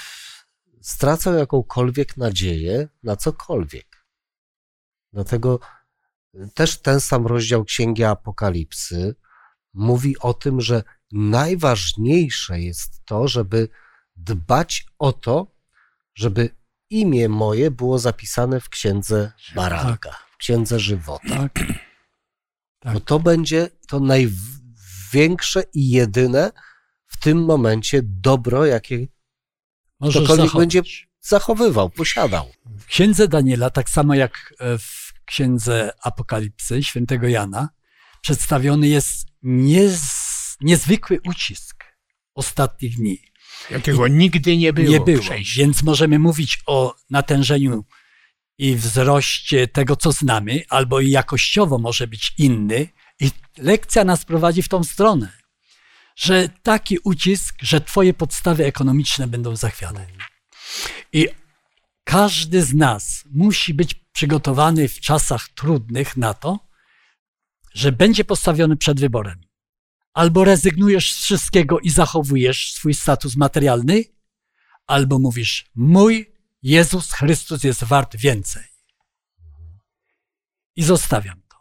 stracą 0.82 1.34
jakąkolwiek 1.34 2.18
nadzieję 2.18 2.88
na 3.04 3.16
cokolwiek. 3.16 4.06
Dlatego 5.14 5.60
też 6.54 6.82
ten 6.82 7.00
sam 7.00 7.28
rozdział 7.28 7.64
Księgi 7.64 8.04
Apokalipsy 8.04 9.16
mówi 9.74 10.20
o 10.20 10.34
tym, 10.34 10.62
że 10.62 10.84
najważniejsze 11.12 12.62
jest 12.62 13.06
to, 13.06 13.28
żeby 13.28 13.70
dbać 14.16 14.86
o 15.00 15.14
to, 15.14 15.56
żeby 16.16 16.50
imię 16.90 17.30
moje 17.30 17.72
było 17.72 18.00
zapisane 18.00 18.60
w 18.60 18.70
Księdze 18.70 19.32
Baranka, 19.56 20.20
w 20.32 20.38
Księdze 20.38 20.80
Żywota. 20.80 21.28
Tak. 21.38 21.60
Tak. 22.80 22.94
Bo 22.94 23.00
to 23.00 23.20
będzie 23.20 23.70
to 23.88 24.00
największe 24.00 25.64
i 25.74 25.90
jedyne 25.90 26.52
w 27.08 27.18
tym 27.18 27.46
momencie 27.46 28.02
dobro, 28.04 28.66
jakie 28.66 29.08
Możesz 30.00 30.24
ktokolwiek 30.24 30.46
zachować. 30.46 30.62
będzie 30.62 30.82
zachowywał, 31.22 31.90
posiadał. 31.90 32.52
W 32.66 32.86
księdze 32.86 33.28
Daniela, 33.28 33.70
tak 33.70 33.90
samo 33.90 34.16
jak 34.16 34.54
e, 34.60 34.78
w 34.78 35.14
księdze 35.26 35.92
Apokalipsy 36.04 36.84
świętego 36.84 37.28
Jana, 37.28 37.70
przedstawiony 38.22 38.88
jest 38.88 39.29
niez, 39.44 40.02
niezwykły 40.62 41.20
ucisk 41.26 41.84
ostatnich 42.36 42.96
dni. 42.96 43.22
Jakiego 43.72 44.08
nigdy 44.08 44.58
nie 44.58 44.74
było. 44.74 44.90
nie 44.90 45.00
było, 45.00 45.24
więc 45.56 45.84
możemy 45.84 46.20
mówić 46.20 46.60
o 46.66 46.96
natężeniu 47.10 47.86
i 48.58 48.76
wzroście 48.76 49.68
tego, 49.68 49.96
co 49.96 50.12
znamy, 50.12 50.64
albo 50.70 51.00
i 51.00 51.10
jakościowo 51.10 51.78
może 51.78 52.08
być 52.08 52.34
inny. 52.38 52.88
I 53.20 53.32
lekcja 53.58 54.04
nas 54.04 54.26
prowadzi 54.26 54.62
w 54.64 54.70
tą 54.70 54.84
stronę, 54.84 55.32
że 56.16 56.50
taki 56.64 56.98
ucisk, 57.04 57.56
że 57.62 57.82
twoje 57.82 58.14
podstawy 58.14 58.66
ekonomiczne 58.66 59.28
będą 59.28 59.56
zachwiane. 59.56 60.08
I 61.14 61.28
każdy 62.04 62.62
z 62.62 62.74
nas 62.74 63.24
musi 63.32 63.74
być 63.74 63.94
przygotowany 63.94 64.88
w 64.88 65.00
czasach 65.00 65.50
trudnych 65.50 66.18
na 66.18 66.34
to, 66.34 66.69
że 67.74 67.92
będzie 67.92 68.26
postawiony 68.26 68.78
przed 68.78 69.00
wyborem. 69.00 69.42
Albo 70.14 70.44
rezygnujesz 70.44 71.14
z 71.14 71.18
wszystkiego 71.18 71.80
i 71.80 71.90
zachowujesz 71.90 72.74
swój 72.74 72.94
status 72.94 73.36
materialny, 73.36 74.04
albo 74.88 75.20
mówisz: 75.20 75.72
Mój 75.76 76.34
Jezus 76.62 77.12
Chrystus 77.12 77.64
jest 77.64 77.84
wart 77.84 78.16
więcej. 78.16 78.64
I 80.76 80.84
zostawiam 80.84 81.42
to. 81.42 81.58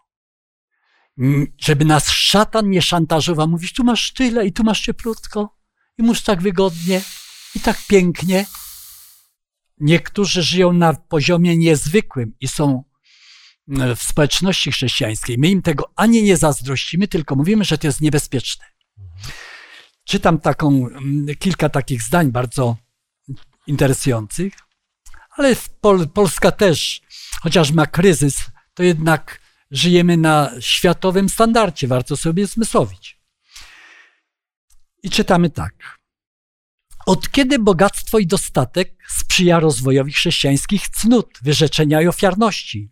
Żeby 1.58 1.84
nas 1.84 2.10
szatan 2.10 2.70
nie 2.70 2.82
szantażował, 2.82 3.48
mówisz: 3.48 3.72
Tu 3.72 3.84
masz 3.84 4.12
tyle 4.12 4.46
i 4.46 4.52
tu 4.52 4.64
masz 4.64 4.80
cieplutko, 4.80 5.58
i 5.98 6.02
masz 6.02 6.22
tak 6.22 6.42
wygodnie, 6.42 7.02
i 7.54 7.60
tak 7.60 7.86
pięknie. 7.88 8.46
Niektórzy 9.80 10.42
żyją 10.42 10.72
na 10.72 10.94
poziomie 10.94 11.56
niezwykłym 11.56 12.34
i 12.40 12.48
są 12.48 12.84
w 13.96 14.02
społeczności 14.02 14.72
chrześcijańskiej. 14.72 15.38
My 15.38 15.48
im 15.48 15.62
tego 15.62 15.90
ani 15.96 16.22
nie 16.22 16.36
zazdrościmy, 16.36 17.08
tylko 17.08 17.36
mówimy, 17.36 17.64
że 17.64 17.78
to 17.78 17.86
jest 17.86 18.00
niebezpieczne. 18.00 18.64
Czytam 20.04 20.38
taką, 20.38 20.88
mm, 20.88 21.26
kilka 21.38 21.68
takich 21.68 22.02
zdań 22.02 22.32
bardzo 22.32 22.76
interesujących, 23.66 24.52
ale 25.30 25.56
Pol 25.80 26.08
Polska 26.08 26.52
też, 26.52 27.00
chociaż 27.40 27.72
ma 27.72 27.86
kryzys, 27.86 28.44
to 28.74 28.82
jednak 28.82 29.40
żyjemy 29.70 30.16
na 30.16 30.50
światowym 30.60 31.28
standardzie, 31.28 31.88
warto 31.88 32.16
sobie 32.16 32.46
zmysłowić. 32.46 33.20
I 35.02 35.10
czytamy 35.10 35.50
tak. 35.50 35.98
Od 37.06 37.30
kiedy 37.30 37.58
bogactwo 37.58 38.18
i 38.18 38.26
dostatek 38.26 38.96
sprzyja 39.08 39.60
rozwojowi 39.60 40.12
chrześcijańskich 40.12 40.88
cnót, 40.88 41.38
wyrzeczenia 41.42 42.02
i 42.02 42.06
ofiarności? 42.06 42.90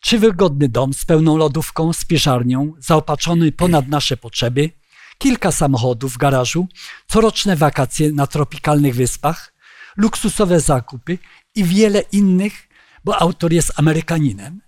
Czy 0.00 0.18
wygodny 0.18 0.68
dom 0.68 0.94
z 0.94 1.04
pełną 1.04 1.36
lodówką, 1.36 1.92
spiżarnią, 1.92 2.72
zaopatrzony 2.78 3.52
ponad 3.52 3.88
nasze 3.88 4.16
potrzeby, 4.16 4.70
kilka 5.18 5.52
samochodów 5.52 6.14
w 6.14 6.18
garażu, 6.18 6.68
coroczne 7.06 7.56
wakacje 7.56 8.12
na 8.12 8.26
tropikalnych 8.26 8.94
wyspach, 8.94 9.54
luksusowe 9.96 10.60
zakupy 10.60 11.18
i 11.54 11.64
wiele 11.64 12.00
innych, 12.00 12.68
bo 13.04 13.18
autor 13.18 13.52
jest 13.52 13.72
Amerykaninem 13.76 14.60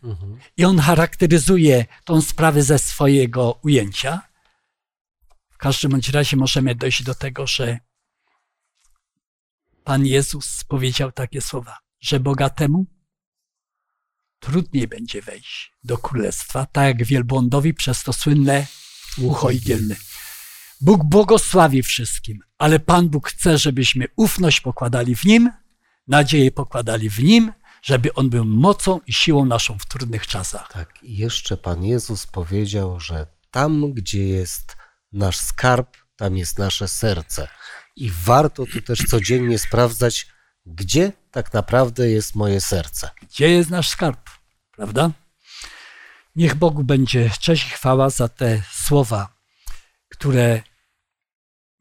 i 0.56 0.64
on 0.64 0.78
charakteryzuje 0.78 1.86
tą 2.04 2.22
sprawę 2.22 2.62
ze 2.62 2.78
swojego 2.78 3.58
ujęcia. 3.62 4.20
W 5.50 5.58
każdym 5.58 5.90
bądź 5.90 6.08
razie 6.08 6.36
możemy 6.36 6.74
dojść 6.74 7.02
do 7.02 7.14
tego, 7.14 7.46
że 7.46 7.78
Pan 9.84 10.06
Jezus 10.06 10.64
powiedział 10.64 11.12
takie 11.12 11.40
słowa, 11.40 11.78
że 12.00 12.20
bogatemu 12.20 12.86
trudniej 14.41 14.88
będzie 14.88 15.22
wejść 15.22 15.72
do 15.84 15.99
królestwa, 15.99 16.66
tak 16.66 16.86
jak 16.86 17.05
wielbłądowi 17.05 17.74
przez 17.74 18.03
to 18.03 18.12
słynne 18.12 18.66
ucho 19.18 19.51
igielne. 19.51 19.97
Bóg 20.80 21.05
błogosławi 21.05 21.82
wszystkim, 21.82 22.38
ale 22.59 22.80
Pan 22.80 23.09
Bóg 23.09 23.28
chce, 23.28 23.59
żebyśmy 23.59 24.07
ufność 24.16 24.61
pokładali 24.61 25.16
w 25.16 25.24
Nim, 25.24 25.51
nadzieję 26.09 26.51
pokładali 26.51 27.11
w 27.11 27.22
Nim, 27.22 27.53
żeby 27.82 28.14
On 28.14 28.30
był 28.30 28.45
mocą 28.45 29.01
i 29.07 29.12
siłą 29.12 29.45
naszą 29.45 29.78
w 29.78 29.86
trudnych 29.86 30.26
czasach. 30.26 30.72
Tak, 30.72 31.03
i 31.03 31.16
jeszcze 31.16 31.57
Pan 31.57 31.84
Jezus 31.84 32.26
powiedział, 32.26 33.01
że 33.01 33.26
tam, 33.51 33.93
gdzie 33.93 34.28
jest 34.28 34.76
nasz 35.12 35.36
skarb, 35.38 35.97
tam 36.16 36.36
jest 36.36 36.59
nasze 36.59 36.88
serce. 36.88 37.49
I 37.97 38.11
warto 38.24 38.66
tu 38.66 38.82
też 38.82 39.05
codziennie 39.09 39.59
sprawdzać, 39.59 40.26
gdzie 40.66 41.12
tak 41.30 41.52
naprawdę 41.52 42.10
jest 42.10 42.34
moje 42.34 42.60
serce. 42.60 43.10
Gdzie 43.22 43.48
jest 43.48 43.70
nasz 43.70 43.88
skarb? 43.88 44.30
Prawda? 44.72 45.10
Niech 46.36 46.54
Bogu 46.54 46.84
będzie 46.84 47.30
cześć 47.40 47.66
i 47.66 47.70
chwała 47.70 48.10
za 48.10 48.28
te 48.28 48.62
słowa, 48.72 49.28
które 50.08 50.62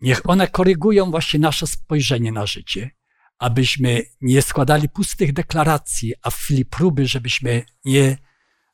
niech 0.01 0.29
one 0.29 0.47
korygują 0.47 1.11
właśnie 1.11 1.39
nasze 1.39 1.67
spojrzenie 1.67 2.31
na 2.31 2.45
życie, 2.45 2.91
abyśmy 3.37 4.01
nie 4.21 4.41
składali 4.41 4.89
pustych 4.89 5.33
deklaracji, 5.33 6.13
a 6.21 6.29
w 6.29 6.35
chwili 6.35 6.65
próby, 6.65 7.07
żebyśmy 7.07 7.63
nie 7.85 8.17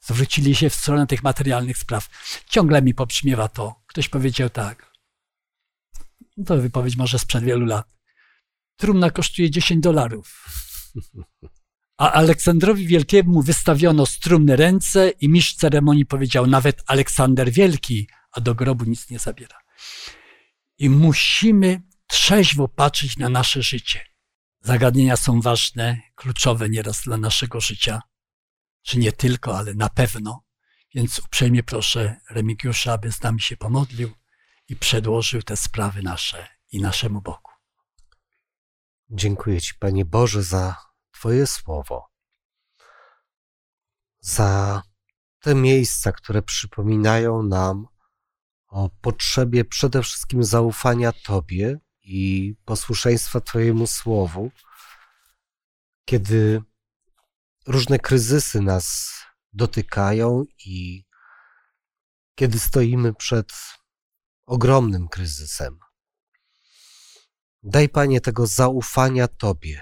zwrócili 0.02 0.56
się 0.56 0.70
w 0.70 0.76
stronę 0.76 1.08
tych 1.08 1.24
materialnych 1.24 1.78
spraw. 1.78 2.10
Ciągle 2.50 2.82
mi 2.82 2.94
pobrzmiewa 2.94 3.48
to. 3.48 3.76
Ktoś 3.88 4.10
powiedział 4.10 4.50
tak. 4.50 4.92
No 6.38 6.46
to 6.46 6.58
wypowiedź 6.58 6.96
może 6.96 7.20
sprzed 7.20 7.44
wielu 7.44 7.66
lat. 7.66 7.95
Trumna 8.78 9.12
kosztuje 9.12 9.52
10 9.52 9.84
dolarów. 9.84 10.46
A 11.98 12.12
Aleksandrowi 12.12 12.88
Wielkiemu 12.88 13.42
wystawiono 13.42 14.06
z 14.06 14.20
trumny 14.20 14.56
ręce 14.56 15.10
i 15.10 15.30
mistrz 15.30 15.56
ceremonii 15.56 16.06
powiedział 16.06 16.48
nawet 16.48 16.84
Aleksander 16.88 17.52
Wielki, 17.52 18.08
a 18.32 18.42
do 18.42 18.56
grobu 18.56 18.86
nic 18.86 19.10
nie 19.10 19.20
zabiera. 19.20 19.58
I 20.78 20.90
musimy 20.90 21.82
trzeźwo 22.08 22.68
patrzeć 22.68 23.18
na 23.18 23.30
nasze 23.30 23.62
życie. 23.62 24.02
Zagadnienia 24.62 25.18
są 25.18 25.42
ważne, 25.42 26.02
kluczowe 26.16 26.70
nieraz 26.70 27.02
dla 27.02 27.18
naszego 27.18 27.62
życia, 27.62 28.02
czy 28.82 29.00
nie 29.00 29.12
tylko, 29.12 29.58
ale 29.58 29.74
na 29.74 29.90
pewno. 29.90 30.46
Więc 30.96 31.20
uprzejmie 31.20 31.64
proszę 31.64 32.16
Remigiusza, 32.30 32.94
aby 32.94 33.12
z 33.12 33.22
nami 33.22 33.42
się 33.42 33.58
pomodlił 33.58 34.12
i 34.70 34.76
przedłożył 34.76 35.42
te 35.42 35.58
sprawy 35.58 36.02
nasze 36.02 36.48
i 36.72 36.82
naszemu 36.82 37.22
Bogu. 37.22 37.55
Dziękuję 39.10 39.62
Ci, 39.62 39.74
Panie 39.80 40.06
Boże, 40.06 40.44
za 40.44 40.76
Twoje 41.12 41.48
słowo, 41.48 42.10
za 44.20 44.82
te 45.40 45.56
miejsca, 45.56 46.12
które 46.12 46.42
przypominają 46.42 47.44
nam 47.44 47.88
o 48.68 48.90
potrzebie 49.02 49.66
przede 49.66 50.02
wszystkim 50.02 50.44
zaufania 50.44 51.12
Tobie 51.12 51.80
i 52.02 52.54
posłuszeństwa 52.66 53.42
Twojemu 53.42 53.88
słowu, 53.88 54.52
kiedy 56.06 56.62
różne 57.68 58.00
kryzysy 58.00 58.62
nas 58.62 59.14
dotykają 59.54 60.46
i 60.66 61.06
kiedy 62.36 62.60
stoimy 62.60 63.14
przed 63.14 63.54
ogromnym 64.46 65.08
kryzysem. 65.08 65.85
Daj, 67.68 67.90
Panie, 67.90 68.22
tego 68.22 68.48
zaufania 68.48 69.28
Tobie, 69.28 69.82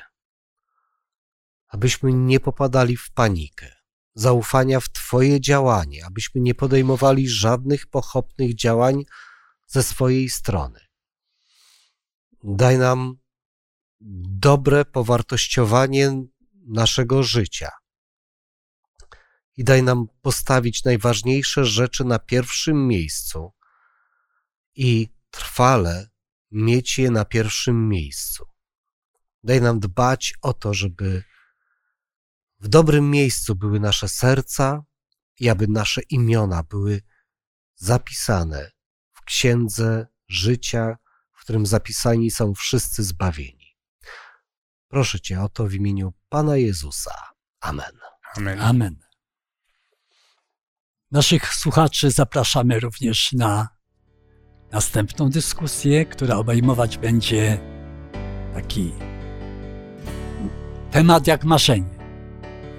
abyśmy 1.67 2.13
nie 2.13 2.39
popadali 2.39 2.97
w 2.97 3.11
panikę, 3.11 3.75
zaufania 4.15 4.79
w 4.79 4.89
Twoje 4.89 5.41
działanie, 5.41 6.05
abyśmy 6.05 6.41
nie 6.41 6.55
podejmowali 6.55 7.29
żadnych 7.29 7.87
pochopnych 7.87 8.55
działań 8.55 9.03
ze 9.67 9.83
swojej 9.83 10.29
strony. 10.29 10.79
Daj 12.43 12.77
nam 12.77 13.15
dobre 14.39 14.85
powartościowanie 14.85 16.23
naszego 16.67 17.23
życia 17.23 17.69
i 19.57 19.63
daj 19.63 19.83
nam 19.83 20.05
postawić 20.21 20.83
najważniejsze 20.83 21.65
rzeczy 21.65 22.05
na 22.05 22.19
pierwszym 22.19 22.87
miejscu 22.87 23.51
i 24.75 25.09
trwale 25.31 26.12
mieć 26.53 26.97
je 26.99 27.11
na 27.11 27.25
pierwszym 27.25 27.89
miejscu. 27.89 28.45
Daj 29.43 29.61
nam 29.61 29.79
dbać 29.79 30.33
o 30.41 30.53
to, 30.53 30.73
żeby 30.73 31.23
w 32.59 32.67
dobrym 32.67 33.09
miejscu 33.09 33.55
były 33.55 33.79
nasze 33.79 34.09
serca 34.09 34.83
i 35.39 35.49
aby 35.49 35.67
nasze 35.67 36.01
imiona 36.01 36.63
były 36.63 37.01
zapisane 37.75 38.71
w 39.13 39.21
księdze 39.21 40.07
życia, 40.27 40.97
w 41.31 41.41
którym 41.41 41.65
zapisani 41.65 42.31
są 42.31 42.53
wszyscy 42.53 43.03
zbawieni. 43.03 43.77
Proszę 44.87 45.19
Cię 45.19 45.41
o 45.41 45.49
to 45.49 45.67
w 45.67 45.73
imieniu 45.73 46.13
Pana 46.29 46.57
Jezusa. 46.57 47.15
Amen. 47.59 47.99
Amen. 48.35 48.61
Amen. 48.61 48.99
Naszych 51.11 51.53
słuchaczy 51.53 52.11
zapraszamy 52.11 52.79
również 52.79 53.31
na 53.31 53.72
następną 54.73 55.29
dyskusję, 55.29 56.05
która 56.05 56.35
obejmować 56.35 56.97
będzie 56.97 57.57
taki 58.53 58.91
temat 60.91 61.27
jak 61.27 61.43
marzenie. 61.45 61.93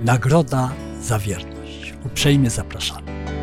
Nagroda 0.01 0.73
za 1.01 1.19
wierność. 1.19 1.95
Uprzejmie 2.07 2.51
zapraszamy. 2.51 3.34